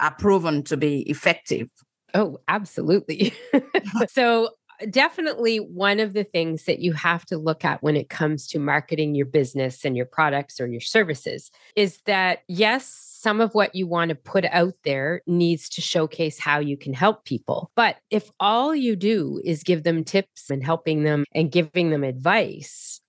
are 0.00 0.14
proven 0.14 0.62
to 0.64 0.76
be 0.76 1.00
effective? 1.02 1.68
Oh, 2.14 2.38
absolutely. 2.48 3.34
so 4.08 4.50
definitely 4.90 5.58
one 5.58 6.00
of 6.00 6.12
the 6.12 6.24
things 6.24 6.64
that 6.64 6.80
you 6.80 6.92
have 6.92 7.24
to 7.26 7.38
look 7.38 7.64
at 7.64 7.82
when 7.82 7.96
it 7.96 8.08
comes 8.08 8.46
to 8.48 8.58
marketing 8.58 9.14
your 9.14 9.26
business 9.26 9.84
and 9.84 9.96
your 9.96 10.06
products 10.06 10.60
or 10.60 10.66
your 10.66 10.80
services 10.80 11.50
is 11.76 12.00
that, 12.06 12.40
yes, 12.48 13.14
some 13.24 13.40
of 13.40 13.54
what 13.54 13.74
you 13.74 13.86
want 13.86 14.10
to 14.10 14.14
put 14.14 14.44
out 14.46 14.74
there 14.84 15.22
needs 15.26 15.68
to 15.70 15.80
showcase 15.80 16.38
how 16.38 16.58
you 16.58 16.76
can 16.76 16.92
help 16.92 17.24
people. 17.24 17.70
But 17.74 17.96
if 18.10 18.30
all 18.38 18.74
you 18.74 18.96
do 18.96 19.40
is 19.44 19.62
give 19.62 19.82
them 19.82 20.04
tips 20.04 20.50
and 20.50 20.62
helping 20.62 21.04
them 21.04 21.24
and 21.34 21.50
giving 21.50 21.90
them 21.90 22.04
advice, 22.04 23.00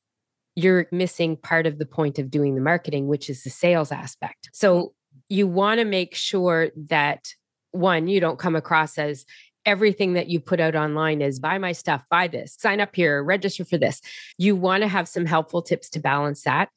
you're 0.55 0.87
missing 0.91 1.35
part 1.37 1.67
of 1.67 1.79
the 1.79 1.85
point 1.85 2.17
of 2.17 2.31
doing 2.31 2.55
the 2.55 2.61
marketing, 2.61 3.07
which 3.07 3.29
is 3.29 3.43
the 3.43 3.49
sales 3.49 3.91
aspect. 3.91 4.49
So 4.53 4.75
mm-hmm. 4.75 4.87
you 5.29 5.47
want 5.47 5.79
to 5.79 5.85
make 5.85 6.15
sure 6.15 6.69
that 6.87 7.27
one, 7.71 8.07
you 8.07 8.19
don't 8.19 8.39
come 8.39 8.55
across 8.55 8.97
as 8.97 9.25
everything 9.65 10.13
that 10.13 10.27
you 10.27 10.39
put 10.39 10.59
out 10.59 10.75
online 10.75 11.21
is 11.21 11.39
buy 11.39 11.57
my 11.57 11.71
stuff, 11.71 12.03
buy 12.09 12.27
this, 12.27 12.55
sign 12.57 12.79
up 12.79 12.95
here, 12.95 13.23
register 13.23 13.65
for 13.65 13.77
this. 13.77 13.99
You 14.37 14.55
want 14.55 14.83
to 14.83 14.87
have 14.87 15.07
some 15.07 15.25
helpful 15.25 15.61
tips 15.61 15.89
to 15.91 15.99
balance 15.99 16.43
that. 16.43 16.69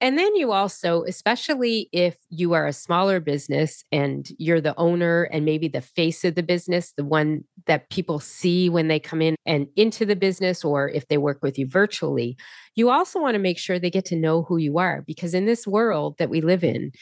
And 0.00 0.18
then 0.18 0.34
you 0.36 0.52
also, 0.52 1.04
especially 1.04 1.88
if 1.92 2.16
you 2.28 2.52
are 2.52 2.66
a 2.66 2.72
smaller 2.72 3.20
business 3.20 3.84
and 3.92 4.28
you're 4.38 4.60
the 4.60 4.76
owner 4.76 5.24
and 5.24 5.44
maybe 5.44 5.68
the 5.68 5.80
face 5.80 6.24
of 6.24 6.34
the 6.34 6.42
business, 6.42 6.92
the 6.96 7.04
one 7.04 7.44
that 7.66 7.88
people 7.90 8.18
see 8.18 8.68
when 8.68 8.88
they 8.88 8.98
come 8.98 9.22
in 9.22 9.36
and 9.46 9.68
into 9.76 10.04
the 10.04 10.16
business, 10.16 10.64
or 10.64 10.88
if 10.90 11.08
they 11.08 11.16
work 11.16 11.42
with 11.42 11.58
you 11.58 11.66
virtually, 11.66 12.36
you 12.74 12.90
also 12.90 13.20
want 13.20 13.34
to 13.34 13.38
make 13.38 13.58
sure 13.58 13.78
they 13.78 13.90
get 13.90 14.04
to 14.06 14.16
know 14.16 14.42
who 14.42 14.56
you 14.56 14.78
are. 14.78 15.02
Because 15.06 15.32
in 15.32 15.46
this 15.46 15.66
world 15.66 16.18
that 16.18 16.28
we 16.28 16.40
live 16.40 16.64
in, 16.64 16.92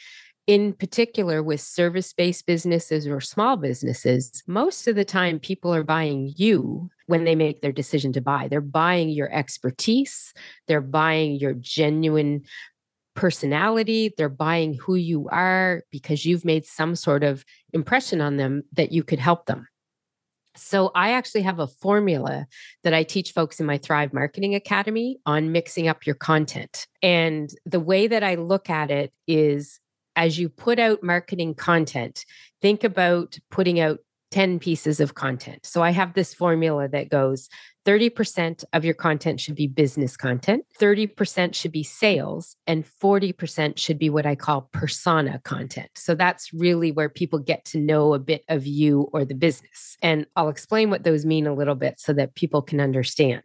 in 0.45 0.73
particular 0.73 1.41
with 1.41 1.61
service 1.61 2.13
based 2.13 2.45
businesses 2.45 3.07
or 3.07 3.21
small 3.21 3.55
businesses, 3.57 4.43
most 4.47 4.87
of 4.87 4.95
the 4.95 5.05
time 5.05 5.39
people 5.39 5.73
are 5.73 5.83
buying 5.83 6.33
you 6.35 6.89
when 7.07 7.23
they 7.23 7.35
make 7.35 7.61
their 7.61 7.71
decision 7.71 8.13
to 8.13 8.21
buy. 8.21 8.47
They're 8.47 8.61
buying 8.61 9.09
your 9.09 9.31
expertise, 9.33 10.33
they're 10.67 10.81
buying 10.81 11.35
your 11.35 11.53
genuine 11.53 12.43
personality, 13.15 14.13
they're 14.17 14.29
buying 14.29 14.75
who 14.75 14.95
you 14.95 15.27
are 15.29 15.83
because 15.91 16.25
you've 16.25 16.45
made 16.45 16.65
some 16.65 16.95
sort 16.95 17.23
of 17.23 17.45
impression 17.71 18.21
on 18.21 18.37
them 18.37 18.63
that 18.73 18.91
you 18.91 19.03
could 19.03 19.19
help 19.19 19.45
them. 19.45 19.67
So, 20.55 20.91
I 20.93 21.13
actually 21.13 21.41
have 21.41 21.59
a 21.59 21.67
formula 21.67 22.45
that 22.83 22.93
I 22.93 23.01
teach 23.03 23.31
folks 23.31 23.59
in 23.59 23.65
my 23.65 23.79
Thrive 23.79 24.13
Marketing 24.13 24.53
Academy 24.53 25.17
on 25.25 25.51
mixing 25.51 25.87
up 25.87 26.05
your 26.05 26.15
content. 26.15 26.85
And 27.01 27.49
the 27.65 27.79
way 27.79 28.05
that 28.05 28.23
I 28.23 28.35
look 28.35 28.69
at 28.69 28.91
it 28.91 29.11
is 29.27 29.79
as 30.15 30.37
you 30.37 30.49
put 30.49 30.79
out 30.79 31.03
marketing 31.03 31.55
content, 31.55 32.25
think 32.61 32.83
about 32.83 33.39
putting 33.49 33.79
out 33.79 33.99
10 34.33 34.57
pieces 34.57 34.99
of 34.99 35.13
content. 35.13 35.63
So 35.63 35.83
I 35.83 35.91
have 35.91 36.15
this 36.15 36.33
formula 36.33 36.87
that 36.87 37.09
goes 37.09 37.49
30% 37.85 38.63
of 38.73 38.83
your 38.83 38.95
content 38.95 39.39
should 39.39 39.53
be 39.53 39.67
business 39.67 40.17
content, 40.17 40.65
30% 40.79 41.53
should 41.53 41.71
be 41.71 41.83
sales, 41.83 42.55
and 42.65 42.83
40% 42.83 43.77
should 43.77 43.99
be 43.99 44.09
what 44.09 44.25
I 44.25 44.33
call 44.33 44.69
persona 44.71 45.39
content. 45.43 45.91
So 45.93 46.15
that's 46.15 46.51
really 46.51 46.91
where 46.91 47.09
people 47.09 47.37
get 47.37 47.63
to 47.65 47.77
know 47.77 48.15
a 48.15 48.19
bit 48.19 48.43
of 48.49 48.65
you 48.65 49.07
or 49.13 49.23
the 49.23 49.35
business. 49.35 49.97
And 50.01 50.25
I'll 50.35 50.49
explain 50.49 50.89
what 50.89 51.03
those 51.03 51.27
mean 51.27 51.45
a 51.45 51.53
little 51.53 51.75
bit 51.75 51.99
so 51.99 52.11
that 52.13 52.33
people 52.33 52.63
can 52.63 52.79
understand. 52.79 53.43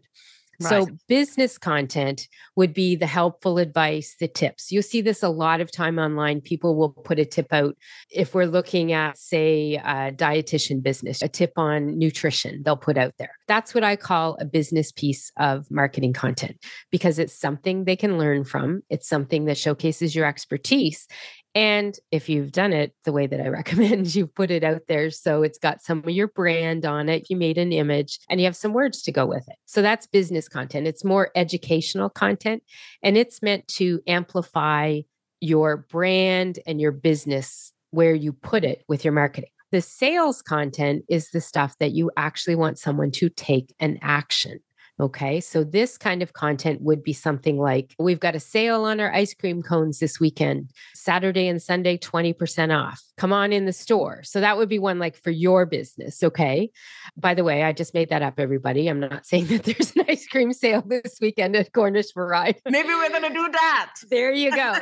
So, 0.61 0.89
business 1.07 1.57
content 1.57 2.27
would 2.57 2.75
be 2.75 2.97
the 2.97 3.07
helpful 3.07 3.59
advice, 3.59 4.17
the 4.19 4.27
tips. 4.27 4.73
You'll 4.73 4.83
see 4.83 5.01
this 5.01 5.23
a 5.23 5.29
lot 5.29 5.61
of 5.61 5.71
time 5.71 5.99
online. 5.99 6.41
People 6.41 6.75
will 6.75 6.91
put 6.91 7.21
a 7.21 7.25
tip 7.25 7.53
out. 7.53 7.77
If 8.11 8.35
we're 8.35 8.47
looking 8.47 8.93
at, 8.93 9.17
say, 9.17 9.77
a 9.77 10.13
dietitian 10.13 10.83
business, 10.83 11.23
a 11.23 11.29
tip 11.29 11.53
on 11.57 11.97
nutrition, 11.97 12.63
they'll 12.65 12.77
put 12.77 12.99
out 12.99 13.15
there. 13.19 13.31
That's 13.47 13.73
what 13.73 13.85
I 13.85 13.95
call 13.95 14.37
a 14.41 14.45
business 14.45 14.91
piece 14.91 15.31
of 15.37 15.71
marketing 15.71 16.13
content 16.13 16.57
because 16.91 17.21
it's 17.21 17.39
something 17.39 17.85
they 17.85 17.97
can 17.97 18.19
learn 18.19 18.45
from. 18.45 18.83
It's 18.91 19.09
something 19.09 19.45
that 19.45 19.59
showcases 19.59 20.17
your 20.17 20.27
expertise. 20.27 21.07
And 21.55 21.99
if 22.11 22.29
you've 22.29 22.53
done 22.53 22.73
it 22.73 22.95
the 23.05 23.13
way 23.13 23.27
that 23.27 23.41
I 23.41 23.49
recommend, 23.49 24.15
you 24.15 24.27
put 24.27 24.51
it 24.51 24.65
out 24.65 24.83
there. 24.89 25.11
So 25.11 25.43
it's 25.43 25.59
got 25.59 25.83
some 25.83 25.99
of 25.99 26.11
your 26.11 26.29
brand 26.29 26.85
on 26.85 27.09
it. 27.09 27.29
You 27.31 27.37
made 27.37 27.59
an 27.59 27.73
image 27.73 28.21
and 28.29 28.41
you 28.41 28.47
have 28.47 28.57
some 28.57 28.73
words 28.73 29.03
to 29.03 29.13
go 29.13 29.27
with 29.27 29.49
it. 29.49 29.57
So 29.67 29.83
that's 29.83 30.07
business 30.07 30.49
content. 30.49 30.87
It's 30.87 31.05
more 31.05 31.31
educational 31.35 32.11
content 32.11 32.63
and 33.03 33.17
it's 33.17 33.43
meant 33.43 33.67
to 33.69 34.01
amplify 34.07 35.01
your 35.41 35.77
brand 35.77 36.59
and 36.67 36.81
your 36.81 36.93
business 36.93 37.73
where 37.91 38.15
you 38.15 38.33
put 38.33 38.65
it 38.65 38.85
with 38.89 39.05
your 39.05 39.13
marketing. 39.13 39.51
The 39.71 39.83
sales 39.83 40.41
content 40.41 41.05
is 41.09 41.31
the 41.31 41.41
stuff 41.41 41.77
that 41.79 41.93
you 41.93 42.11
actually 42.17 42.55
want 42.55 42.79
someone 42.79 43.11
to 43.13 43.29
take 43.29 43.75
an 43.81 43.99
action. 44.01 44.61
Okay. 45.01 45.41
So 45.41 45.63
this 45.63 45.97
kind 45.97 46.23
of 46.23 46.33
content 46.33 46.81
would 46.83 47.03
be 47.03 47.13
something 47.13 47.59
like 47.59 47.95
we've 47.99 48.19
got 48.19 48.35
a 48.35 48.41
sale 48.41 48.85
on 48.85 48.99
our 48.99 49.13
ice 49.13 49.33
cream 49.33 49.63
cones 49.63 50.01
this 50.01 50.19
weekend, 50.19 50.71
Saturday 50.95 51.47
and 51.47 51.63
Sunday, 51.63 51.97
20% 51.97 52.77
off. 52.77 53.01
Come 53.17 53.33
on 53.33 53.53
in 53.53 53.65
the 53.65 53.73
store. 53.73 54.23
So 54.25 54.41
that 54.41 54.57
would 54.57 54.69
be 54.69 54.79
one 54.79 54.99
like 54.99 55.17
for 55.17 55.31
your 55.31 55.67
business. 55.67 56.23
Okay. 56.23 56.71
By 57.17 57.35
the 57.35 57.45
way, 57.45 57.63
I 57.63 57.73
just 57.73 57.95
made 57.95 58.09
that 58.09 58.23
up, 58.23 58.41
everybody. 58.41 58.89
I'm 58.89 59.01
not 59.01 59.27
saying 59.27 59.47
that 59.49 59.65
there's 59.65 59.95
an 59.95 60.05
ice 60.09 60.27
cream 60.27 60.53
sale 60.53 60.83
this 60.83 61.19
weekend 61.21 61.55
at 61.55 61.73
Cornish 61.73 62.13
Variety. 62.13 62.61
Maybe 62.69 62.89
we're 62.89 63.11
going 63.11 63.23
to 63.23 63.29
do 63.29 63.49
that. 63.53 63.95
There 64.11 64.33
you 64.33 64.51
go. 64.51 64.75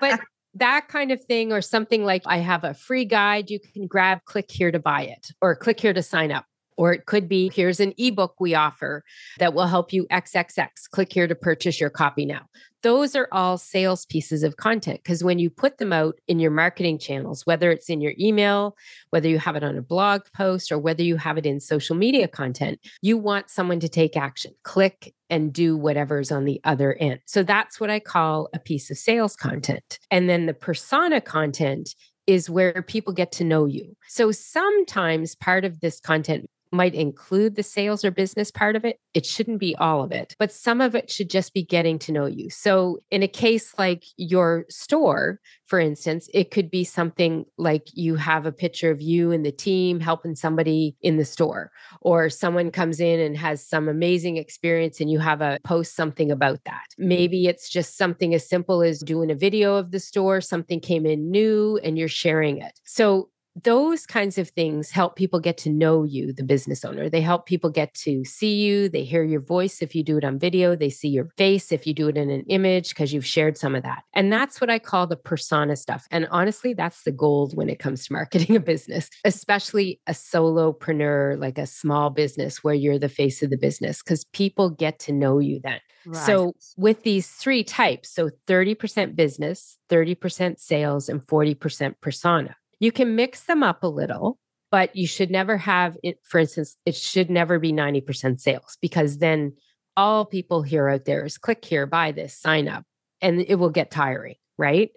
But 0.00 0.20
that 0.54 0.88
kind 0.88 1.10
of 1.10 1.24
thing, 1.24 1.52
or 1.52 1.62
something 1.62 2.04
like 2.04 2.22
I 2.26 2.38
have 2.38 2.64
a 2.64 2.74
free 2.74 3.04
guide 3.04 3.50
you 3.50 3.58
can 3.58 3.86
grab, 3.86 4.20
click 4.24 4.50
here 4.50 4.70
to 4.70 4.78
buy 4.78 5.02
it, 5.02 5.28
or 5.40 5.56
click 5.56 5.80
here 5.80 5.92
to 5.92 6.02
sign 6.02 6.30
up. 6.30 6.44
Or 6.76 6.92
it 6.92 7.06
could 7.06 7.28
be 7.28 7.50
here's 7.54 7.80
an 7.80 7.94
ebook 7.98 8.34
we 8.38 8.54
offer 8.54 9.04
that 9.38 9.54
will 9.54 9.66
help 9.66 9.92
you 9.92 10.06
XXX. 10.10 10.68
Click 10.90 11.12
here 11.12 11.26
to 11.26 11.34
purchase 11.34 11.80
your 11.80 11.90
copy 11.90 12.26
now. 12.26 12.42
Those 12.82 13.16
are 13.16 13.28
all 13.32 13.58
sales 13.58 14.06
pieces 14.06 14.44
of 14.44 14.58
content 14.58 15.00
because 15.02 15.24
when 15.24 15.40
you 15.40 15.50
put 15.50 15.78
them 15.78 15.92
out 15.92 16.20
in 16.28 16.38
your 16.38 16.52
marketing 16.52 16.98
channels, 16.98 17.44
whether 17.44 17.70
it's 17.70 17.88
in 17.88 18.00
your 18.00 18.12
email, 18.16 18.76
whether 19.10 19.28
you 19.28 19.38
have 19.38 19.56
it 19.56 19.64
on 19.64 19.76
a 19.76 19.82
blog 19.82 20.22
post, 20.34 20.70
or 20.70 20.78
whether 20.78 21.02
you 21.02 21.16
have 21.16 21.36
it 21.36 21.46
in 21.46 21.58
social 21.58 21.96
media 21.96 22.28
content, 22.28 22.78
you 23.02 23.18
want 23.18 23.50
someone 23.50 23.80
to 23.80 23.88
take 23.88 24.16
action, 24.16 24.52
click 24.62 25.14
and 25.30 25.52
do 25.52 25.76
whatever's 25.76 26.30
on 26.30 26.44
the 26.44 26.60
other 26.62 26.94
end. 26.94 27.18
So 27.26 27.42
that's 27.42 27.80
what 27.80 27.90
I 27.90 27.98
call 27.98 28.48
a 28.54 28.60
piece 28.60 28.90
of 28.90 28.98
sales 28.98 29.34
content. 29.34 29.98
And 30.10 30.28
then 30.28 30.46
the 30.46 30.54
persona 30.54 31.20
content 31.20 31.92
is 32.26 32.50
where 32.50 32.82
people 32.82 33.12
get 33.12 33.32
to 33.32 33.44
know 33.44 33.66
you. 33.66 33.96
So 34.08 34.32
sometimes 34.32 35.34
part 35.36 35.64
of 35.64 35.80
this 35.80 36.00
content 36.00 36.50
might 36.76 36.94
include 36.94 37.56
the 37.56 37.62
sales 37.62 38.04
or 38.04 38.10
business 38.10 38.50
part 38.50 38.76
of 38.76 38.84
it. 38.84 39.00
It 39.14 39.24
shouldn't 39.26 39.58
be 39.58 39.74
all 39.76 40.02
of 40.02 40.12
it, 40.12 40.36
but 40.38 40.52
some 40.52 40.80
of 40.80 40.94
it 40.94 41.10
should 41.10 41.30
just 41.30 41.54
be 41.54 41.64
getting 41.64 41.98
to 42.00 42.12
know 42.12 42.26
you. 42.26 42.50
So, 42.50 42.98
in 43.10 43.22
a 43.22 43.28
case 43.28 43.74
like 43.78 44.04
your 44.16 44.66
store, 44.68 45.40
for 45.66 45.80
instance, 45.80 46.28
it 46.32 46.50
could 46.50 46.70
be 46.70 46.84
something 46.84 47.44
like 47.58 47.88
you 47.94 48.16
have 48.16 48.46
a 48.46 48.52
picture 48.52 48.90
of 48.90 49.00
you 49.00 49.32
and 49.32 49.44
the 49.44 49.52
team 49.52 50.00
helping 50.00 50.34
somebody 50.34 50.96
in 51.00 51.16
the 51.16 51.24
store, 51.24 51.72
or 52.00 52.28
someone 52.30 52.70
comes 52.70 53.00
in 53.00 53.18
and 53.20 53.36
has 53.36 53.66
some 53.66 53.88
amazing 53.88 54.36
experience 54.36 55.00
and 55.00 55.10
you 55.10 55.18
have 55.18 55.40
a 55.40 55.58
post 55.64 55.96
something 55.96 56.30
about 56.30 56.60
that. 56.64 56.86
Maybe 56.98 57.46
it's 57.46 57.68
just 57.68 57.96
something 57.96 58.34
as 58.34 58.48
simple 58.48 58.82
as 58.82 59.00
doing 59.00 59.30
a 59.30 59.34
video 59.34 59.76
of 59.76 59.90
the 59.90 60.00
store, 60.00 60.40
something 60.40 60.80
came 60.80 61.06
in 61.06 61.30
new 61.30 61.78
and 61.82 61.98
you're 61.98 62.08
sharing 62.08 62.58
it. 62.58 62.78
So, 62.84 63.30
those 63.64 64.06
kinds 64.06 64.36
of 64.36 64.50
things 64.50 64.90
help 64.90 65.16
people 65.16 65.40
get 65.40 65.56
to 65.58 65.70
know 65.70 66.04
you, 66.04 66.32
the 66.32 66.44
business 66.44 66.84
owner. 66.84 67.08
They 67.08 67.22
help 67.22 67.46
people 67.46 67.70
get 67.70 67.94
to 67.94 68.24
see 68.24 68.54
you. 68.56 68.88
They 68.88 69.02
hear 69.02 69.24
your 69.24 69.40
voice 69.40 69.80
if 69.80 69.94
you 69.94 70.04
do 70.04 70.18
it 70.18 70.24
on 70.24 70.38
video. 70.38 70.76
They 70.76 70.90
see 70.90 71.08
your 71.08 71.30
face 71.38 71.72
if 71.72 71.86
you 71.86 71.94
do 71.94 72.08
it 72.08 72.18
in 72.18 72.28
an 72.28 72.44
image 72.48 72.90
because 72.90 73.14
you've 73.14 73.24
shared 73.24 73.56
some 73.56 73.74
of 73.74 73.82
that. 73.82 74.02
And 74.14 74.30
that's 74.30 74.60
what 74.60 74.68
I 74.68 74.78
call 74.78 75.06
the 75.06 75.16
persona 75.16 75.76
stuff. 75.76 76.06
And 76.10 76.28
honestly, 76.30 76.74
that's 76.74 77.04
the 77.04 77.12
gold 77.12 77.56
when 77.56 77.70
it 77.70 77.78
comes 77.78 78.06
to 78.06 78.12
marketing 78.12 78.56
a 78.56 78.60
business, 78.60 79.08
especially 79.24 80.00
a 80.06 80.12
solopreneur, 80.12 81.40
like 81.40 81.56
a 81.56 81.66
small 81.66 82.10
business 82.10 82.62
where 82.62 82.74
you're 82.74 82.98
the 82.98 83.08
face 83.08 83.42
of 83.42 83.50
the 83.50 83.58
business, 83.58 84.02
because 84.02 84.24
people 84.32 84.68
get 84.68 84.98
to 85.00 85.12
know 85.12 85.38
you 85.38 85.60
then. 85.62 85.80
Right. 86.04 86.26
So, 86.26 86.52
with 86.76 87.02
these 87.02 87.28
three 87.28 87.64
types, 87.64 88.10
so 88.10 88.30
30% 88.46 89.16
business, 89.16 89.76
30% 89.90 90.60
sales, 90.60 91.08
and 91.08 91.26
40% 91.26 91.94
persona 92.00 92.54
you 92.80 92.92
can 92.92 93.16
mix 93.16 93.44
them 93.44 93.62
up 93.62 93.82
a 93.82 93.88
little, 93.88 94.38
but 94.70 94.94
you 94.96 95.06
should 95.06 95.30
never 95.30 95.56
have 95.56 95.96
it. 96.02 96.18
For 96.24 96.38
instance, 96.38 96.76
it 96.84 96.94
should 96.94 97.30
never 97.30 97.58
be 97.58 97.72
90% 97.72 98.40
sales 98.40 98.76
because 98.80 99.18
then 99.18 99.54
all 99.96 100.24
people 100.24 100.62
hear 100.62 100.88
out 100.88 101.04
there 101.04 101.24
is 101.24 101.38
click 101.38 101.64
here, 101.64 101.86
buy 101.86 102.12
this, 102.12 102.38
sign 102.38 102.68
up, 102.68 102.84
and 103.20 103.40
it 103.40 103.56
will 103.56 103.70
get 103.70 103.90
tiring. 103.90 104.36
Right. 104.58 104.90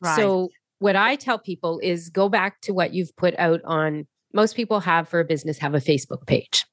right. 0.00 0.16
So, 0.16 0.48
what 0.78 0.96
I 0.96 1.16
tell 1.16 1.38
people 1.38 1.78
is 1.82 2.08
go 2.08 2.30
back 2.30 2.62
to 2.62 2.72
what 2.72 2.94
you've 2.94 3.14
put 3.16 3.34
out 3.38 3.60
on 3.64 4.06
most 4.32 4.56
people 4.56 4.80
have 4.80 5.08
for 5.08 5.20
a 5.20 5.24
business 5.24 5.58
have 5.58 5.74
a 5.74 5.78
Facebook 5.78 6.26
page. 6.26 6.64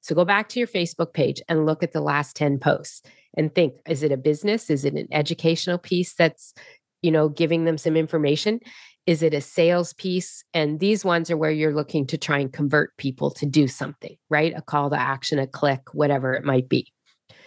So 0.00 0.14
go 0.14 0.24
back 0.24 0.48
to 0.50 0.58
your 0.58 0.68
Facebook 0.68 1.12
page 1.12 1.42
and 1.48 1.66
look 1.66 1.82
at 1.82 1.92
the 1.92 2.00
last 2.00 2.36
10 2.36 2.58
posts 2.58 3.02
and 3.36 3.54
think 3.54 3.74
is 3.88 4.02
it 4.02 4.12
a 4.12 4.16
business? 4.16 4.70
Is 4.70 4.84
it 4.84 4.94
an 4.94 5.08
educational 5.10 5.78
piece 5.78 6.14
that's, 6.14 6.54
you 7.02 7.10
know, 7.10 7.28
giving 7.28 7.64
them 7.64 7.78
some 7.78 7.96
information? 7.96 8.60
Is 9.06 9.22
it 9.22 9.34
a 9.34 9.40
sales 9.40 9.92
piece? 9.94 10.44
And 10.52 10.80
these 10.80 11.04
ones 11.04 11.30
are 11.30 11.36
where 11.36 11.50
you're 11.50 11.74
looking 11.74 12.06
to 12.08 12.18
try 12.18 12.38
and 12.38 12.52
convert 12.52 12.96
people 12.96 13.30
to 13.32 13.46
do 13.46 13.68
something, 13.68 14.16
right? 14.30 14.52
A 14.56 14.62
call 14.62 14.90
to 14.90 15.00
action, 15.00 15.38
a 15.38 15.46
click, 15.46 15.94
whatever 15.94 16.34
it 16.34 16.44
might 16.44 16.68
be. 16.68 16.92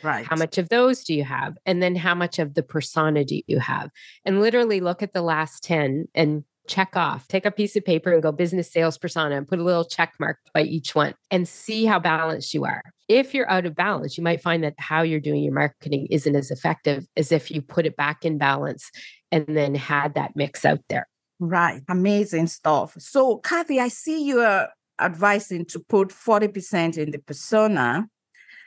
Right. 0.02 0.26
How 0.26 0.38
much 0.38 0.58
of 0.58 0.70
those 0.70 1.04
do 1.04 1.14
you 1.14 1.26
have? 1.26 1.58
And 1.66 1.84
then 1.84 1.96
how 1.96 2.16
much 2.16 2.40
of 2.40 2.54
the 2.54 2.64
persona 2.64 3.26
do 3.26 3.42
you 3.48 3.60
have? 3.60 3.90
And 4.24 4.40
literally 4.40 4.80
look 4.80 5.04
at 5.04 5.14
the 5.14 5.22
last 5.22 5.64
10 5.64 6.06
and 6.16 6.46
check 6.70 6.96
off. 6.96 7.28
Take 7.28 7.46
a 7.46 7.52
piece 7.52 7.76
of 7.76 7.84
paper 7.84 8.14
and 8.14 8.24
go 8.24 8.32
business 8.32 8.72
sales 8.72 8.98
persona 8.98 9.36
and 9.36 9.48
put 9.48 9.60
a 9.60 9.64
little 9.64 9.84
check 9.84 10.14
mark 10.20 10.38
by 10.54 10.62
each 10.62 10.96
one 10.96 11.16
and 11.32 11.48
see 11.48 11.86
how 11.86 12.00
balanced 12.00 12.54
you 12.54 12.64
are. 12.64 12.82
If 13.10 13.34
you're 13.34 13.50
out 13.50 13.66
of 13.66 13.76
balance, 13.76 14.18
you 14.18 14.24
might 14.24 14.42
find 14.42 14.64
that 14.64 14.76
how 14.78 15.02
you're 15.02 15.20
doing 15.20 15.44
your 15.44 15.54
marketing 15.54 16.08
isn't 16.12 16.36
as 16.36 16.52
effective 16.52 17.06
as 17.18 17.32
if 17.32 17.52
you 17.52 17.62
put 17.62 17.86
it 17.86 17.98
back 17.98 18.24
in 18.24 18.38
balance 18.38 18.90
and 19.32 19.46
then 19.48 19.76
had 19.76 20.14
that 20.14 20.32
mix 20.36 20.64
out 20.64 20.80
there. 20.90 21.08
Right. 21.40 21.82
Amazing 21.88 22.48
stuff. 22.48 22.96
So, 23.00 23.38
Kathy, 23.38 23.80
I 23.80 23.88
see 23.88 24.24
you 24.26 24.42
are 24.42 24.70
advising 25.00 25.66
to 25.66 25.80
put 25.80 26.10
40% 26.10 26.98
in 26.98 27.12
the 27.12 27.20
persona. 27.20 28.08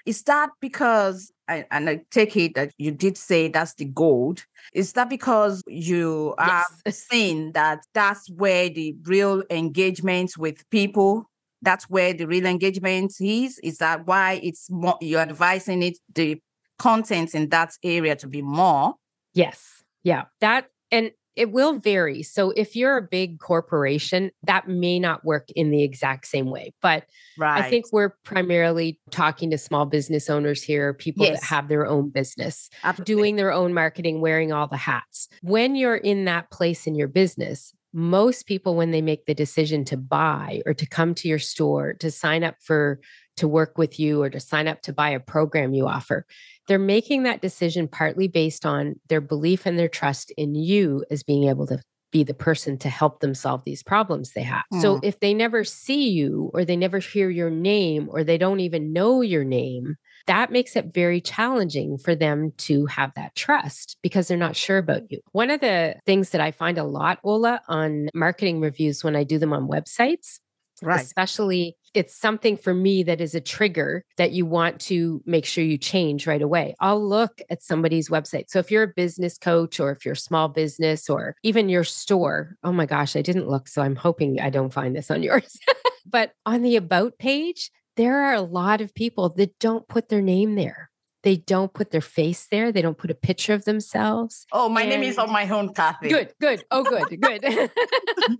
Is 0.04 0.22
that 0.24 0.50
because, 0.60 1.30
and 1.46 1.88
I 1.88 2.00
take 2.10 2.36
it 2.36 2.54
that 2.54 2.72
you 2.76 2.90
did 2.90 3.16
say 3.16 3.48
that's 3.48 3.74
the 3.74 3.84
gold, 3.84 4.44
is 4.72 4.94
that 4.94 5.08
because 5.08 5.62
you 5.68 6.34
are 6.38 6.64
Yes. 6.86 7.06
saying 7.08 7.52
that 7.52 7.80
that's 7.94 8.28
where 8.30 8.68
the 8.68 8.96
real 9.04 9.44
engagement 9.50 10.32
with 10.36 10.68
people, 10.70 11.30
that's 11.60 11.88
where 11.88 12.12
the 12.14 12.26
real 12.26 12.46
engagement 12.46 13.12
is? 13.20 13.60
Is 13.60 13.78
that 13.78 14.06
why 14.06 14.40
it's 14.42 14.68
more, 14.70 14.96
you're 15.00 15.20
advising 15.20 15.82
it, 15.82 15.98
the 16.14 16.40
content 16.78 17.34
in 17.34 17.50
that 17.50 17.74
area 17.84 18.16
to 18.16 18.26
be 18.26 18.42
more? 18.42 18.94
Yes. 19.34 19.84
Yeah. 20.02 20.24
That, 20.40 20.66
and 20.90 21.12
it 21.36 21.50
will 21.52 21.78
vary. 21.78 22.22
So 22.22 22.50
if 22.50 22.76
you're 22.76 22.96
a 22.96 23.02
big 23.02 23.38
corporation, 23.40 24.30
that 24.44 24.68
may 24.68 24.98
not 24.98 25.24
work 25.24 25.48
in 25.56 25.70
the 25.70 25.82
exact 25.82 26.26
same 26.26 26.50
way. 26.50 26.74
But 26.82 27.06
Right. 27.38 27.62
I 27.64 27.70
think 27.70 27.86
we're 27.92 28.10
primarily 28.24 29.00
talking 29.10 29.50
to 29.50 29.58
small 29.58 29.86
business 29.86 30.28
owners 30.28 30.62
here, 30.62 30.92
people 30.92 31.24
Yes. 31.24 31.40
that 31.40 31.46
have 31.46 31.68
their 31.68 31.86
own 31.86 32.10
business. 32.10 32.68
Absolutely. 32.84 33.14
doing 33.14 33.36
their 33.36 33.52
own 33.52 33.72
marketing, 33.72 34.20
wearing 34.20 34.52
all 34.52 34.66
the 34.68 34.76
hats. 34.76 35.28
When 35.42 35.74
you're 35.76 35.96
in 35.96 36.24
that 36.26 36.50
place 36.50 36.86
in 36.86 36.94
your 36.94 37.08
business, 37.08 37.74
most 37.94 38.46
people, 38.46 38.74
when 38.74 38.90
they 38.90 39.02
make 39.02 39.26
the 39.26 39.34
decision 39.34 39.84
to 39.84 39.96
buy 39.98 40.62
or 40.64 40.72
to 40.74 40.86
come 40.86 41.14
to 41.14 41.28
your 41.28 41.38
store, 41.38 41.92
to 41.94 42.10
sign 42.10 42.42
up 42.42 42.56
for 42.60 43.00
to 43.36 43.48
work 43.48 43.78
with 43.78 43.98
you 43.98 44.22
or 44.22 44.30
to 44.30 44.40
sign 44.40 44.68
up 44.68 44.82
to 44.82 44.92
buy 44.92 45.10
a 45.10 45.20
program 45.20 45.74
you 45.74 45.86
offer, 45.88 46.26
they're 46.68 46.78
making 46.78 47.22
that 47.24 47.40
decision 47.42 47.88
partly 47.88 48.28
based 48.28 48.64
on 48.66 48.94
their 49.08 49.20
belief 49.20 49.66
and 49.66 49.78
their 49.78 49.88
trust 49.88 50.30
in 50.36 50.54
you 50.54 51.04
as 51.10 51.22
being 51.22 51.48
able 51.48 51.66
to 51.66 51.80
be 52.12 52.22
the 52.22 52.34
person 52.34 52.76
to 52.76 52.90
help 52.90 53.20
them 53.20 53.34
solve 53.34 53.64
these 53.64 53.82
problems 53.82 54.32
they 54.32 54.42
have. 54.42 54.64
So 54.82 54.96
Mm. 54.96 55.00
if 55.02 55.20
they 55.20 55.32
never 55.32 55.64
see 55.64 56.10
you 56.10 56.50
or 56.52 56.62
they 56.62 56.76
never 56.76 56.98
hear 56.98 57.30
your 57.30 57.48
name 57.48 58.08
or 58.10 58.22
they 58.22 58.36
don't 58.36 58.60
even 58.60 58.92
know 58.92 59.22
your 59.22 59.44
name, 59.44 59.96
that 60.26 60.52
makes 60.52 60.76
it 60.76 60.92
very 60.92 61.22
challenging 61.22 61.96
for 61.96 62.14
them 62.14 62.52
to 62.58 62.84
have 62.84 63.12
that 63.16 63.34
trust 63.34 63.96
because 64.02 64.28
they're 64.28 64.36
not 64.36 64.56
sure 64.56 64.76
about 64.76 65.10
you. 65.10 65.20
One 65.32 65.50
of 65.50 65.60
the 65.60 65.96
things 66.04 66.30
that 66.30 66.40
I 66.42 66.50
find 66.50 66.76
a 66.76 66.84
lot, 66.84 67.18
Ola, 67.24 67.62
on 67.66 68.08
marketing 68.14 68.60
reviews 68.60 69.02
when 69.02 69.16
I 69.16 69.24
do 69.24 69.38
them 69.38 69.54
on 69.54 69.66
websites, 69.66 70.38
right. 70.82 71.00
especially 71.00 71.76
it's 71.94 72.16
something 72.16 72.56
for 72.56 72.74
me 72.74 73.02
that 73.02 73.20
is 73.20 73.34
a 73.34 73.40
trigger 73.40 74.04
that 74.16 74.32
you 74.32 74.46
want 74.46 74.80
to 74.80 75.22
make 75.26 75.44
sure 75.44 75.62
you 75.64 75.78
change 75.78 76.26
right 76.26 76.42
away. 76.42 76.74
I'll 76.80 77.06
look 77.06 77.40
at 77.50 77.62
somebody's 77.62 78.08
website. 78.08 78.44
So 78.48 78.58
if 78.58 78.70
you're 78.70 78.84
a 78.84 78.88
business 78.88 79.38
coach 79.38 79.78
or 79.80 79.90
if 79.90 80.04
you're 80.04 80.14
a 80.14 80.16
small 80.16 80.48
business 80.48 81.10
or 81.10 81.36
even 81.42 81.68
your 81.68 81.84
store, 81.84 82.56
oh 82.64 82.72
my 82.72 82.86
gosh, 82.86 83.16
I 83.16 83.22
didn't 83.22 83.48
look. 83.48 83.68
So 83.68 83.82
I'm 83.82 83.96
hoping 83.96 84.40
I 84.40 84.50
don't 84.50 84.72
find 84.72 84.96
this 84.96 85.10
on 85.10 85.22
yours. 85.22 85.58
but 86.06 86.32
on 86.46 86.62
the 86.62 86.76
about 86.76 87.18
page, 87.18 87.70
there 87.96 88.24
are 88.24 88.34
a 88.34 88.42
lot 88.42 88.80
of 88.80 88.94
people 88.94 89.28
that 89.30 89.58
don't 89.58 89.86
put 89.86 90.08
their 90.08 90.22
name 90.22 90.54
there. 90.54 90.90
They 91.22 91.36
don't 91.36 91.72
put 91.72 91.92
their 91.92 92.00
face 92.00 92.48
there. 92.50 92.72
They 92.72 92.82
don't 92.82 92.98
put 92.98 93.10
a 93.10 93.14
picture 93.14 93.54
of 93.54 93.64
themselves. 93.64 94.44
Oh, 94.50 94.68
my 94.68 94.84
name 94.84 95.04
is 95.04 95.18
on 95.18 95.30
my 95.30 95.48
own, 95.48 95.72
Kathy. 95.72 96.08
Good, 96.08 96.32
good. 96.40 96.64
Oh, 96.70 96.82
good, 96.82 97.20
good. 97.20 97.70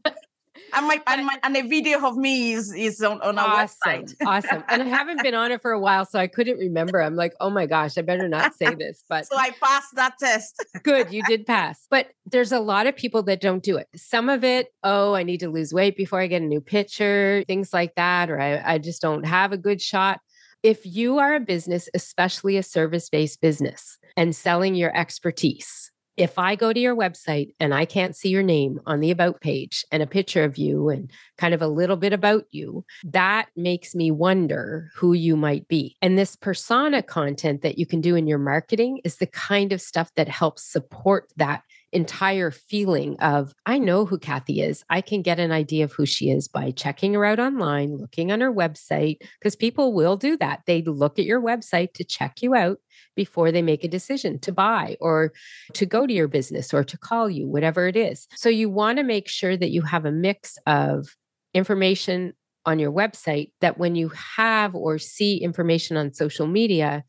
And 0.72 0.86
my 0.86 1.02
and, 1.06 1.26
my, 1.26 1.38
and 1.42 1.56
a 1.56 1.62
video 1.62 2.06
of 2.06 2.16
me 2.16 2.52
is 2.52 2.72
is 2.74 3.02
on, 3.02 3.20
on 3.20 3.38
our 3.38 3.64
awesome. 3.64 3.78
website. 3.86 4.14
awesome. 4.26 4.64
And 4.68 4.82
I 4.82 4.86
haven't 4.86 5.22
been 5.22 5.34
on 5.34 5.52
it 5.52 5.60
for 5.60 5.72
a 5.72 5.80
while, 5.80 6.04
so 6.04 6.18
I 6.18 6.26
couldn't 6.26 6.58
remember. 6.58 7.02
I'm 7.02 7.16
like, 7.16 7.34
oh 7.40 7.50
my 7.50 7.66
gosh, 7.66 7.98
I 7.98 8.02
better 8.02 8.28
not 8.28 8.54
say 8.54 8.74
this. 8.74 9.04
But 9.08 9.26
So 9.26 9.36
I 9.36 9.50
passed 9.50 9.94
that 9.96 10.18
test. 10.18 10.64
good, 10.82 11.12
you 11.12 11.22
did 11.24 11.46
pass. 11.46 11.86
But 11.90 12.08
there's 12.24 12.52
a 12.52 12.60
lot 12.60 12.86
of 12.86 12.96
people 12.96 13.22
that 13.24 13.40
don't 13.40 13.62
do 13.62 13.76
it. 13.76 13.88
Some 13.96 14.28
of 14.28 14.44
it, 14.44 14.72
oh, 14.82 15.14
I 15.14 15.22
need 15.22 15.40
to 15.40 15.50
lose 15.50 15.74
weight 15.74 15.96
before 15.96 16.20
I 16.20 16.26
get 16.28 16.40
a 16.40 16.46
new 16.46 16.60
picture, 16.60 17.44
things 17.46 17.72
like 17.72 17.94
that, 17.96 18.30
or 18.30 18.40
I, 18.40 18.74
I 18.74 18.78
just 18.78 19.02
don't 19.02 19.26
have 19.26 19.52
a 19.52 19.58
good 19.58 19.82
shot. 19.82 20.20
If 20.62 20.86
you 20.86 21.18
are 21.18 21.34
a 21.34 21.40
business, 21.40 21.88
especially 21.92 22.56
a 22.56 22.62
service 22.62 23.08
based 23.08 23.40
business, 23.40 23.98
and 24.16 24.34
selling 24.34 24.74
your 24.74 24.96
expertise, 24.96 25.90
if 26.16 26.38
I 26.38 26.56
go 26.56 26.72
to 26.72 26.80
your 26.80 26.94
website 26.94 27.54
and 27.58 27.72
I 27.74 27.84
can't 27.84 28.16
see 28.16 28.28
your 28.28 28.42
name 28.42 28.80
on 28.86 29.00
the 29.00 29.10
about 29.10 29.40
page 29.40 29.84
and 29.90 30.02
a 30.02 30.06
picture 30.06 30.44
of 30.44 30.58
you 30.58 30.88
and 30.88 31.10
kind 31.38 31.54
of 31.54 31.62
a 31.62 31.68
little 31.68 31.96
bit 31.96 32.12
about 32.12 32.44
you, 32.50 32.84
that 33.04 33.48
makes 33.56 33.94
me 33.94 34.10
wonder 34.10 34.90
who 34.94 35.14
you 35.14 35.36
might 35.36 35.66
be. 35.68 35.96
And 36.02 36.18
this 36.18 36.36
persona 36.36 37.02
content 37.02 37.62
that 37.62 37.78
you 37.78 37.86
can 37.86 38.00
do 38.00 38.14
in 38.14 38.26
your 38.26 38.38
marketing 38.38 39.00
is 39.04 39.16
the 39.16 39.26
kind 39.26 39.72
of 39.72 39.80
stuff 39.80 40.12
that 40.16 40.28
helps 40.28 40.62
support 40.62 41.32
that 41.36 41.62
entire 41.92 42.50
feeling 42.50 43.18
of 43.20 43.54
I 43.66 43.78
know 43.78 44.06
who 44.06 44.18
Kathy 44.18 44.62
is. 44.62 44.84
I 44.88 45.00
can 45.00 45.22
get 45.22 45.38
an 45.38 45.52
idea 45.52 45.84
of 45.84 45.92
who 45.92 46.06
she 46.06 46.30
is 46.30 46.48
by 46.48 46.70
checking 46.70 47.14
her 47.14 47.24
out 47.24 47.38
online, 47.38 47.96
looking 47.96 48.32
on 48.32 48.40
her 48.40 48.52
website, 48.52 49.18
because 49.38 49.54
people 49.54 49.92
will 49.92 50.16
do 50.16 50.36
that. 50.38 50.62
They 50.66 50.82
look 50.82 51.18
at 51.18 51.26
your 51.26 51.40
website 51.40 51.92
to 51.94 52.04
check 52.04 52.42
you 52.42 52.54
out 52.54 52.78
before 53.14 53.52
they 53.52 53.62
make 53.62 53.84
a 53.84 53.88
decision 53.88 54.38
to 54.40 54.52
buy 54.52 54.96
or 55.00 55.32
to 55.74 55.84
go 55.84 56.06
to 56.06 56.12
your 56.12 56.28
business 56.28 56.72
or 56.72 56.82
to 56.82 56.96
call 56.96 57.28
you, 57.28 57.46
whatever 57.46 57.86
it 57.86 57.96
is. 57.96 58.26
So 58.34 58.48
you 58.48 58.70
want 58.70 58.98
to 58.98 59.04
make 59.04 59.28
sure 59.28 59.56
that 59.56 59.70
you 59.70 59.82
have 59.82 60.06
a 60.06 60.12
mix 60.12 60.58
of 60.66 61.14
information 61.52 62.32
on 62.64 62.78
your 62.78 62.92
website 62.92 63.50
that 63.60 63.76
when 63.76 63.96
you 63.96 64.08
have 64.36 64.74
or 64.74 64.98
see 64.98 65.36
information 65.36 65.96
on 65.96 66.14
social 66.14 66.46
media 66.46 67.04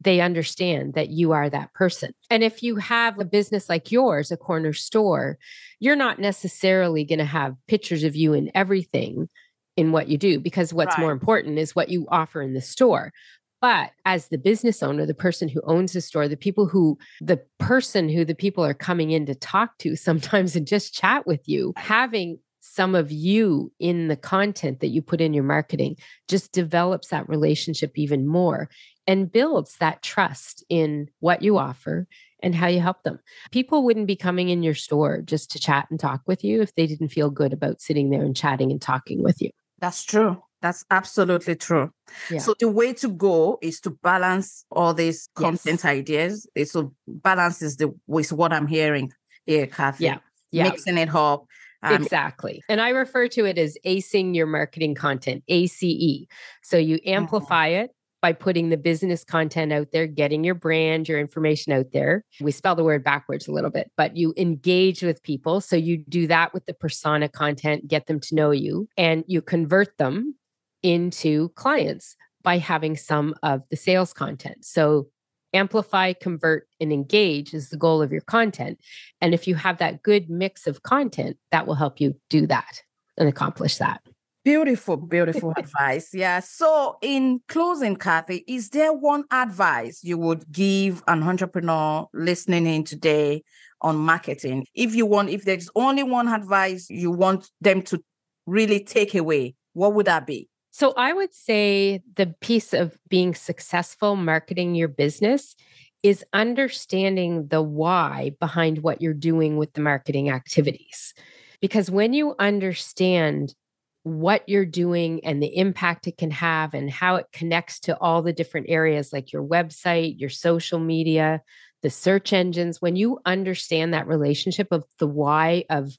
they 0.00 0.20
understand 0.20 0.94
that 0.94 1.10
you 1.10 1.32
are 1.32 1.48
that 1.48 1.72
person. 1.72 2.12
And 2.30 2.44
if 2.44 2.62
you 2.62 2.76
have 2.76 3.18
a 3.18 3.24
business 3.24 3.68
like 3.68 3.90
yours, 3.90 4.30
a 4.30 4.36
corner 4.36 4.72
store, 4.72 5.38
you're 5.80 5.96
not 5.96 6.18
necessarily 6.18 7.04
going 7.04 7.18
to 7.18 7.24
have 7.24 7.56
pictures 7.66 8.04
of 8.04 8.14
you 8.14 8.32
in 8.32 8.50
everything 8.54 9.28
in 9.76 9.92
what 9.92 10.08
you 10.08 10.16
do 10.16 10.40
because 10.40 10.72
what's 10.72 10.98
more 10.98 11.12
important 11.12 11.58
is 11.58 11.76
what 11.76 11.90
you 11.90 12.06
offer 12.10 12.40
in 12.40 12.54
the 12.54 12.62
store. 12.62 13.12
But 13.60 13.92
as 14.04 14.28
the 14.28 14.38
business 14.38 14.82
owner, 14.82 15.06
the 15.06 15.14
person 15.14 15.48
who 15.48 15.62
owns 15.64 15.92
the 15.92 16.00
store, 16.00 16.28
the 16.28 16.36
people 16.36 16.66
who, 16.66 16.98
the 17.20 17.40
person 17.58 18.08
who 18.08 18.24
the 18.24 18.34
people 18.34 18.64
are 18.64 18.74
coming 18.74 19.10
in 19.10 19.26
to 19.26 19.34
talk 19.34 19.78
to 19.78 19.96
sometimes 19.96 20.56
and 20.56 20.66
just 20.66 20.94
chat 20.94 21.26
with 21.26 21.48
you, 21.48 21.72
having 21.76 22.38
some 22.76 22.94
of 22.94 23.10
you 23.10 23.72
in 23.80 24.08
the 24.08 24.16
content 24.16 24.80
that 24.80 24.88
you 24.88 25.00
put 25.00 25.20
in 25.22 25.32
your 25.32 25.44
marketing 25.44 25.96
just 26.28 26.52
develops 26.52 27.08
that 27.08 27.26
relationship 27.26 27.92
even 27.94 28.26
more 28.26 28.68
and 29.06 29.32
builds 29.32 29.76
that 29.80 30.02
trust 30.02 30.62
in 30.68 31.08
what 31.20 31.40
you 31.40 31.56
offer 31.56 32.06
and 32.42 32.54
how 32.54 32.66
you 32.66 32.80
help 32.80 33.02
them. 33.02 33.18
People 33.50 33.82
wouldn't 33.82 34.06
be 34.06 34.14
coming 34.16 34.50
in 34.50 34.62
your 34.62 34.74
store 34.74 35.22
just 35.22 35.50
to 35.52 35.58
chat 35.58 35.86
and 35.90 35.98
talk 35.98 36.20
with 36.26 36.44
you 36.44 36.60
if 36.60 36.74
they 36.74 36.86
didn't 36.86 37.08
feel 37.08 37.30
good 37.30 37.54
about 37.54 37.80
sitting 37.80 38.10
there 38.10 38.22
and 38.22 38.36
chatting 38.36 38.70
and 38.70 38.82
talking 38.82 39.22
with 39.22 39.40
you. 39.40 39.48
That's 39.80 40.04
true. 40.04 40.42
That's 40.60 40.84
absolutely 40.90 41.54
true. 41.54 41.92
Yeah. 42.30 42.40
So 42.40 42.54
the 42.58 42.68
way 42.68 42.92
to 42.94 43.08
go 43.08 43.58
is 43.62 43.80
to 43.80 43.90
balance 43.90 44.66
all 44.70 44.92
these 44.92 45.28
Yes. 45.38 45.44
content 45.44 45.84
ideas. 45.86 46.46
Eh, 46.56 46.64
So 46.64 46.92
balance 47.06 47.62
is 47.62 47.76
the 47.76 47.88
is 48.20 48.32
what 48.32 48.52
I'm 48.52 48.66
hearing 48.66 49.12
here, 49.46 49.66
Kathy. 49.66 50.04
Yeah. 50.04 50.18
Yeah. 50.50 50.64
Mixing 50.64 50.98
it 50.98 51.14
up. 51.14 51.46
Um, 51.82 51.94
exactly. 52.02 52.62
And 52.68 52.80
I 52.80 52.90
refer 52.90 53.28
to 53.28 53.44
it 53.44 53.58
as 53.58 53.76
acing 53.86 54.34
your 54.34 54.46
marketing 54.46 54.94
content, 54.94 55.42
ACE. 55.48 56.26
So 56.62 56.76
you 56.76 56.96
Mm-hmm. 56.96 57.10
amplify 57.10 57.68
it 57.68 57.90
by 58.22 58.32
putting 58.32 58.70
the 58.70 58.76
business 58.76 59.24
content 59.24 59.72
out 59.72 59.88
there, 59.92 60.06
getting 60.06 60.42
your 60.42 60.54
brand, 60.54 61.08
your 61.08 61.20
information 61.20 61.72
out 61.72 61.92
there. 61.92 62.24
We 62.40 62.50
spell 62.50 62.74
the 62.74 62.82
word 62.82 63.04
backwards 63.04 63.46
a 63.46 63.52
little 63.52 63.70
bit, 63.70 63.90
but 63.96 64.16
you 64.16 64.32
engage 64.36 65.02
with 65.02 65.22
people. 65.22 65.60
So 65.60 65.76
you 65.76 65.98
do 65.98 66.26
that 66.26 66.52
with 66.54 66.66
the 66.66 66.74
persona 66.74 67.28
content, 67.28 67.86
get 67.86 68.06
them 68.06 68.18
to 68.20 68.34
know 68.34 68.50
you, 68.50 68.88
and 68.96 69.22
you 69.28 69.42
convert 69.42 69.96
them 69.98 70.34
into 70.82 71.50
clients 71.50 72.16
by 72.42 72.58
having 72.58 72.96
some 72.96 73.34
of 73.42 73.62
the 73.70 73.76
sales 73.76 74.12
content. 74.12 74.64
So 74.64 75.08
amplify, 75.56 76.12
convert, 76.12 76.68
and 76.80 76.92
engage 76.92 77.54
is 77.54 77.70
the 77.70 77.76
goal 77.76 78.02
of 78.02 78.12
your 78.12 78.20
content. 78.22 78.78
And 79.20 79.34
if 79.34 79.46
you 79.46 79.54
have 79.54 79.78
that 79.78 80.02
good 80.02 80.30
mix 80.30 80.66
of 80.66 80.82
content, 80.82 81.36
that 81.50 81.66
will 81.66 81.74
help 81.74 82.00
you 82.00 82.14
do 82.30 82.46
that 82.46 82.82
and 83.16 83.28
accomplish 83.28 83.78
that. 83.78 84.02
Beautiful, 84.44 84.96
beautiful 84.96 85.52
advice. 85.58 86.10
Yeah. 86.14 86.38
So, 86.38 86.98
in 87.02 87.40
closing, 87.48 87.96
Kathy, 87.96 88.44
is 88.46 88.70
there 88.70 88.92
one 88.92 89.24
advice 89.32 90.00
you 90.04 90.18
would 90.18 90.44
give 90.52 91.02
an 91.08 91.24
entrepreneur 91.24 92.06
listening 92.14 92.66
in 92.66 92.84
today 92.84 93.42
on 93.80 93.96
marketing? 93.96 94.66
If 94.72 94.94
you 94.94 95.04
want, 95.04 95.30
if 95.30 95.44
there's 95.44 95.68
only 95.74 96.04
one 96.04 96.28
advice 96.28 96.88
you 96.88 97.10
want 97.10 97.50
them 97.60 97.82
to 97.82 98.00
really 98.46 98.84
take 98.84 99.16
away, 99.16 99.56
what 99.72 99.94
would 99.94 100.06
that 100.06 100.26
be? 100.26 100.48
So, 100.78 100.92
I 100.94 101.14
would 101.14 101.34
say 101.34 102.02
the 102.16 102.34
piece 102.42 102.74
of 102.74 102.98
being 103.08 103.34
successful 103.34 104.14
marketing 104.14 104.74
your 104.74 104.88
business 104.88 105.56
is 106.02 106.22
understanding 106.34 107.48
the 107.48 107.62
why 107.62 108.32
behind 108.40 108.82
what 108.82 109.00
you're 109.00 109.14
doing 109.14 109.56
with 109.56 109.72
the 109.72 109.80
marketing 109.80 110.28
activities. 110.28 111.14
Because 111.62 111.90
when 111.90 112.12
you 112.12 112.34
understand 112.38 113.54
what 114.02 114.46
you're 114.46 114.66
doing 114.66 115.24
and 115.24 115.42
the 115.42 115.56
impact 115.56 116.08
it 116.08 116.18
can 116.18 116.30
have 116.32 116.74
and 116.74 116.90
how 116.90 117.16
it 117.16 117.28
connects 117.32 117.80
to 117.80 117.96
all 117.98 118.20
the 118.20 118.34
different 118.34 118.66
areas 118.68 119.14
like 119.14 119.32
your 119.32 119.42
website, 119.42 120.20
your 120.20 120.28
social 120.28 120.78
media, 120.78 121.40
the 121.82 121.88
search 121.88 122.34
engines, 122.34 122.82
when 122.82 122.96
you 122.96 123.18
understand 123.24 123.94
that 123.94 124.06
relationship 124.06 124.68
of 124.72 124.84
the 124.98 125.06
why 125.06 125.64
of 125.70 125.96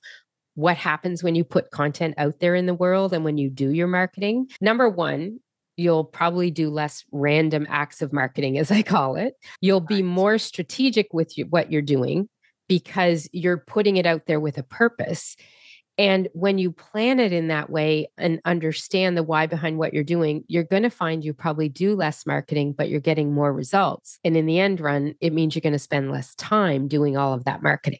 what 0.57 0.75
happens 0.75 1.21
when 1.21 1.35
you 1.35 1.43
put 1.43 1.69
content 1.69 2.15
out 2.17 2.39
there 2.39 2.55
in 2.55 2.65
the 2.65 2.73
world 2.73 3.13
and 3.13 3.23
when 3.23 3.37
you 3.37 3.47
do 3.47 3.69
your 3.69 3.85
marketing, 3.85 4.47
number 4.59 4.89
one, 4.89 5.37
you'll 5.75 6.03
probably 6.03 6.49
do 6.49 6.71
less 6.71 7.05
random 7.11 7.67
acts 7.69 8.01
of 8.01 8.11
marketing, 8.11 8.57
as 8.57 8.71
I 8.71 8.81
call 8.81 9.17
it. 9.17 9.35
You'll 9.61 9.81
be 9.81 10.01
more 10.01 10.39
strategic 10.39 11.13
with 11.13 11.37
you, 11.37 11.45
what 11.45 11.71
you're 11.71 11.83
doing 11.83 12.27
because 12.67 13.29
you're 13.31 13.59
putting 13.59 13.97
it 13.97 14.07
out 14.07 14.25
there 14.25 14.39
with 14.39 14.57
a 14.57 14.63
purpose. 14.63 15.35
And 15.99 16.27
when 16.33 16.57
you 16.57 16.71
plan 16.71 17.19
it 17.19 17.31
in 17.31 17.49
that 17.49 17.69
way 17.69 18.07
and 18.17 18.41
understand 18.43 19.15
the 19.15 19.21
why 19.21 19.45
behind 19.45 19.77
what 19.77 19.93
you're 19.93 20.03
doing, 20.03 20.43
you're 20.47 20.63
going 20.63 20.83
to 20.83 20.89
find 20.89 21.23
you 21.23 21.35
probably 21.35 21.69
do 21.69 21.95
less 21.95 22.25
marketing, 22.25 22.73
but 22.75 22.89
you're 22.89 22.99
getting 22.99 23.31
more 23.31 23.53
results. 23.53 24.17
And 24.23 24.35
in 24.35 24.47
the 24.47 24.59
end 24.59 24.81
run, 24.81 25.13
it 25.21 25.33
means 25.33 25.53
you're 25.53 25.61
going 25.61 25.73
to 25.73 25.79
spend 25.79 26.11
less 26.11 26.33
time 26.33 26.87
doing 26.87 27.15
all 27.15 27.33
of 27.33 27.45
that 27.45 27.61
marketing. 27.61 27.99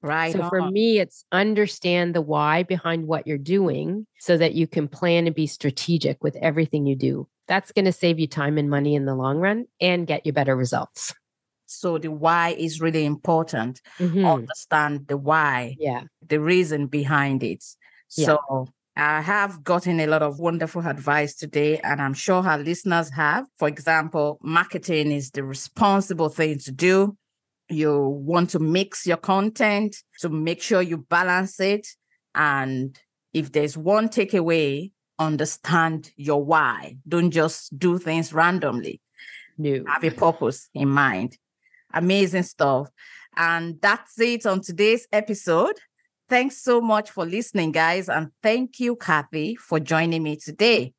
Right. 0.00 0.32
So 0.32 0.48
for 0.48 0.70
me, 0.70 1.00
it's 1.00 1.24
understand 1.32 2.14
the 2.14 2.20
why 2.22 2.62
behind 2.62 3.06
what 3.06 3.26
you're 3.26 3.36
doing 3.36 4.06
so 4.20 4.36
that 4.36 4.54
you 4.54 4.66
can 4.66 4.86
plan 4.86 5.26
and 5.26 5.34
be 5.34 5.46
strategic 5.46 6.22
with 6.22 6.36
everything 6.36 6.86
you 6.86 6.94
do. 6.94 7.28
That's 7.48 7.72
going 7.72 7.86
to 7.86 7.92
save 7.92 8.18
you 8.20 8.28
time 8.28 8.58
and 8.58 8.70
money 8.70 8.94
in 8.94 9.06
the 9.06 9.14
long 9.14 9.38
run 9.38 9.66
and 9.80 10.06
get 10.06 10.24
you 10.24 10.32
better 10.32 10.54
results. 10.54 11.14
So 11.66 11.98
the 11.98 12.10
why 12.10 12.50
is 12.50 12.80
really 12.80 13.04
important. 13.04 13.82
Mm-hmm. 13.98 14.24
Understand 14.24 15.08
the 15.08 15.16
why, 15.16 15.76
yeah, 15.78 16.04
the 16.26 16.40
reason 16.40 16.86
behind 16.86 17.42
it. 17.42 17.64
Yeah. 18.16 18.26
So 18.26 18.68
I 18.96 19.20
have 19.20 19.62
gotten 19.64 20.00
a 20.00 20.06
lot 20.06 20.22
of 20.22 20.38
wonderful 20.38 20.86
advice 20.86 21.34
today, 21.34 21.78
and 21.78 22.00
I'm 22.00 22.14
sure 22.14 22.46
our 22.46 22.58
listeners 22.58 23.10
have. 23.10 23.46
For 23.58 23.68
example, 23.68 24.38
marketing 24.42 25.12
is 25.12 25.30
the 25.30 25.44
responsible 25.44 26.28
thing 26.28 26.58
to 26.60 26.72
do. 26.72 27.16
You 27.68 28.08
want 28.08 28.50
to 28.50 28.58
mix 28.58 29.06
your 29.06 29.16
content 29.18 29.96
to 30.20 30.28
make 30.28 30.62
sure 30.62 30.80
you 30.82 30.98
balance 30.98 31.60
it. 31.60 31.86
And 32.34 32.98
if 33.32 33.52
there's 33.52 33.76
one 33.76 34.08
takeaway, 34.08 34.92
understand 35.18 36.10
your 36.16 36.42
why. 36.44 36.96
Don't 37.06 37.30
just 37.30 37.78
do 37.78 37.98
things 37.98 38.32
randomly. 38.32 39.00
No. 39.58 39.84
Have 39.86 40.04
a 40.04 40.10
purpose 40.10 40.70
in 40.74 40.88
mind. 40.88 41.36
Amazing 41.92 42.44
stuff. 42.44 42.88
And 43.36 43.80
that's 43.80 44.18
it 44.20 44.46
on 44.46 44.60
today's 44.60 45.06
episode. 45.12 45.76
Thanks 46.28 46.62
so 46.62 46.80
much 46.80 47.10
for 47.10 47.24
listening, 47.24 47.72
guys. 47.72 48.08
And 48.08 48.28
thank 48.42 48.80
you, 48.80 48.96
Kathy, 48.96 49.56
for 49.56 49.80
joining 49.80 50.22
me 50.22 50.36
today. 50.36 50.92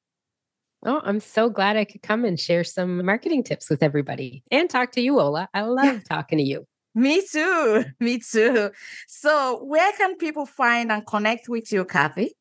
Oh, 0.86 1.02
I'm 1.04 1.20
so 1.20 1.50
glad 1.50 1.76
I 1.76 1.84
could 1.84 2.02
come 2.02 2.24
and 2.24 2.40
share 2.40 2.64
some 2.64 3.06
marketing 3.06 3.44
tips 3.44 3.70
with 3.70 3.84
everybody 3.84 4.44
and 4.50 4.70
talk 4.70 4.94
to 4.94 5.02
you, 5.02 5.20
Ola. 5.20 5.50
I 5.54 5.62
love 5.62 6.04
talking 6.10 6.38
to 6.38 6.44
you. 6.44 6.66
Me 6.96 7.22
too. 7.22 7.84
Me 8.00 8.20
too. 8.20 8.72
So, 9.08 9.62
where 9.64 9.92
can 9.94 10.16
people 10.18 10.46
find 10.46 10.92
and 10.92 11.06
connect 11.06 11.50
with 11.50 11.72
you, 11.72 11.86
Kathy? 11.86 12.34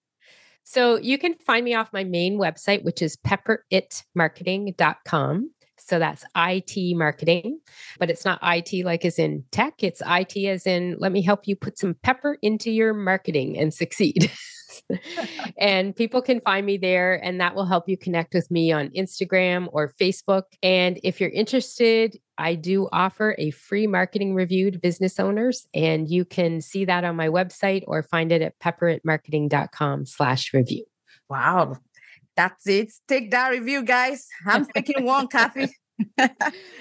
So, 0.62 0.98
you 0.98 1.18
can 1.18 1.34
find 1.46 1.64
me 1.64 1.74
off 1.74 1.92
my 1.92 2.04
main 2.04 2.38
website, 2.38 2.84
which 2.84 3.02
is 3.02 3.16
pepperitmarketing.com. 3.16 5.50
So 5.80 5.98
that's 5.98 6.24
IT 6.36 6.96
marketing, 6.96 7.60
but 7.98 8.10
it's 8.10 8.24
not 8.24 8.40
IT 8.42 8.84
like 8.84 9.04
as 9.04 9.18
in 9.18 9.44
tech. 9.52 9.82
It's 9.82 10.02
IT 10.04 10.36
as 10.46 10.66
in 10.66 10.96
let 10.98 11.12
me 11.12 11.22
help 11.22 11.46
you 11.46 11.56
put 11.56 11.78
some 11.78 11.94
pepper 12.02 12.36
into 12.42 12.70
your 12.70 12.92
marketing 12.92 13.56
and 13.56 13.72
succeed. 13.72 14.30
and 15.58 15.94
people 15.94 16.22
can 16.22 16.40
find 16.40 16.64
me 16.66 16.76
there, 16.76 17.22
and 17.24 17.40
that 17.40 17.54
will 17.54 17.66
help 17.66 17.88
you 17.88 17.96
connect 17.96 18.34
with 18.34 18.50
me 18.50 18.72
on 18.72 18.90
Instagram 18.90 19.68
or 19.72 19.92
Facebook. 20.00 20.44
And 20.62 20.98
if 21.02 21.20
you're 21.20 21.30
interested, 21.30 22.18
I 22.36 22.54
do 22.54 22.88
offer 22.92 23.34
a 23.38 23.50
free 23.50 23.86
marketing 23.86 24.34
review 24.34 24.70
to 24.70 24.78
business 24.78 25.18
owners, 25.18 25.66
and 25.74 26.08
you 26.08 26.24
can 26.24 26.60
see 26.60 26.84
that 26.84 27.04
on 27.04 27.16
my 27.16 27.28
website 27.28 27.82
or 27.86 28.02
find 28.02 28.32
it 28.32 28.42
at 28.42 28.58
pepperitmarketing.com 28.58 30.06
slash 30.06 30.52
review. 30.54 30.84
Wow. 31.28 31.76
That's 32.36 32.68
it. 32.68 32.92
Take 33.08 33.32
that 33.32 33.48
review, 33.48 33.82
guys. 33.82 34.28
I'm 34.46 34.64
taking 34.74 35.04
one, 35.04 35.26
Kathy. 35.26 35.74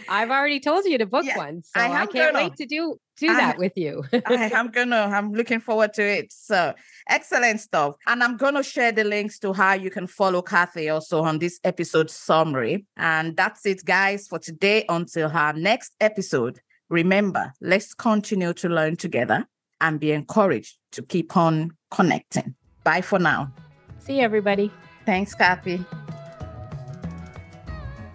I've 0.10 0.30
already 0.30 0.60
told 0.60 0.86
you 0.86 0.97
to 0.97 1.06
book 1.06 1.25
yeah, 1.25 1.38
one, 1.38 1.63
so 1.63 1.80
I, 1.80 1.86
I 1.86 2.06
can't 2.06 2.34
gonna. 2.34 2.45
wait 2.45 2.56
to 2.58 2.65
do 2.65 2.99
do 3.17 3.30
I, 3.30 3.36
that 3.36 3.58
with 3.58 3.73
you. 3.75 4.03
I 4.25 4.51
am 4.53 4.69
gonna. 4.69 4.95
I'm 4.95 5.34
looking 5.34 5.60
forward 5.60 5.93
to 5.95 6.03
it. 6.03 6.32
So 6.32 6.73
excellent 7.10 7.60
stuff, 7.60 7.95
and 8.06 8.23
I'm 8.23 8.38
gonna 8.38 8.63
share 8.63 8.91
the 8.91 9.03
links 9.03 9.39
to 9.39 9.53
how 9.53 9.73
you 9.73 9.89
can 9.89 10.08
follow 10.08 10.41
Kathy 10.41 10.89
also 10.89 11.21
on 11.21 11.39
this 11.39 11.60
episode 11.63 12.10
summary. 12.10 12.86
And 12.95 13.36
that's 13.36 13.65
it, 13.65 13.84
guys, 13.86 14.27
for 14.27 14.39
today. 14.39 14.86
Until 14.89 15.30
our 15.30 15.53
next 15.53 15.95
episode, 15.99 16.60
remember, 16.89 17.53
let's 17.62 17.93
continue 17.93 18.53
to 18.53 18.69
learn 18.69 18.95
together 18.95 19.47
and 19.82 19.99
be 19.99 20.12
encouraged 20.12 20.77
to 20.91 21.01
keep 21.01 21.36
on 21.36 21.71
connecting. 21.91 22.56
Bye 22.84 23.01
for 23.01 23.19
now. 23.19 23.51
See 23.99 24.17
you, 24.17 24.23
everybody. 24.23 24.71
Thanks, 25.06 25.34
Kathy. 25.36 25.86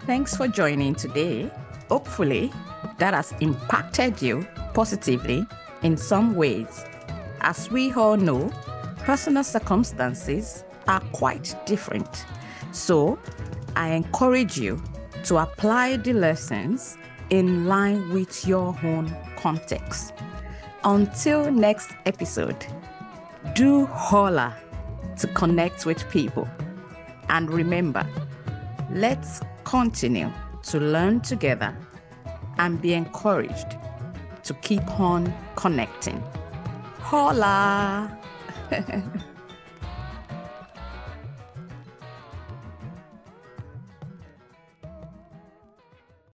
Thanks 0.04 0.36
for 0.36 0.48
joining 0.48 0.96
today. 0.96 1.48
Hopefully, 1.88 2.52
that 2.98 3.14
has 3.14 3.32
impacted 3.38 4.20
you 4.20 4.44
positively 4.74 5.46
in 5.82 5.96
some 5.96 6.34
ways. 6.34 6.84
As 7.40 7.70
we 7.70 7.92
all 7.92 8.16
know, 8.16 8.50
personal 8.98 9.44
circumstances 9.44 10.64
are 10.88 10.98
quite 11.12 11.54
different. 11.66 12.26
So, 12.72 13.16
I 13.76 13.90
encourage 13.90 14.58
you 14.58 14.82
to 15.24 15.36
apply 15.36 15.98
the 15.98 16.14
lessons 16.14 16.98
in 17.30 17.66
line 17.66 18.10
with 18.10 18.44
your 18.44 18.76
own 18.82 19.14
context. 19.36 20.14
Until 20.82 21.52
next 21.52 21.92
episode, 22.06 22.66
do 23.54 23.86
holla 23.86 24.56
to 25.18 25.28
connect 25.28 25.86
with 25.86 26.10
people. 26.10 26.48
And 27.28 27.48
remember, 27.48 28.04
let's 28.90 29.40
continue 29.72 30.30
to 30.62 30.78
learn 30.78 31.18
together 31.22 31.74
and 32.58 32.82
be 32.82 32.92
encouraged 32.92 33.78
to 34.42 34.52
keep 34.60 34.86
on 35.00 35.32
connecting. 35.56 36.22
Hola! 36.98 38.18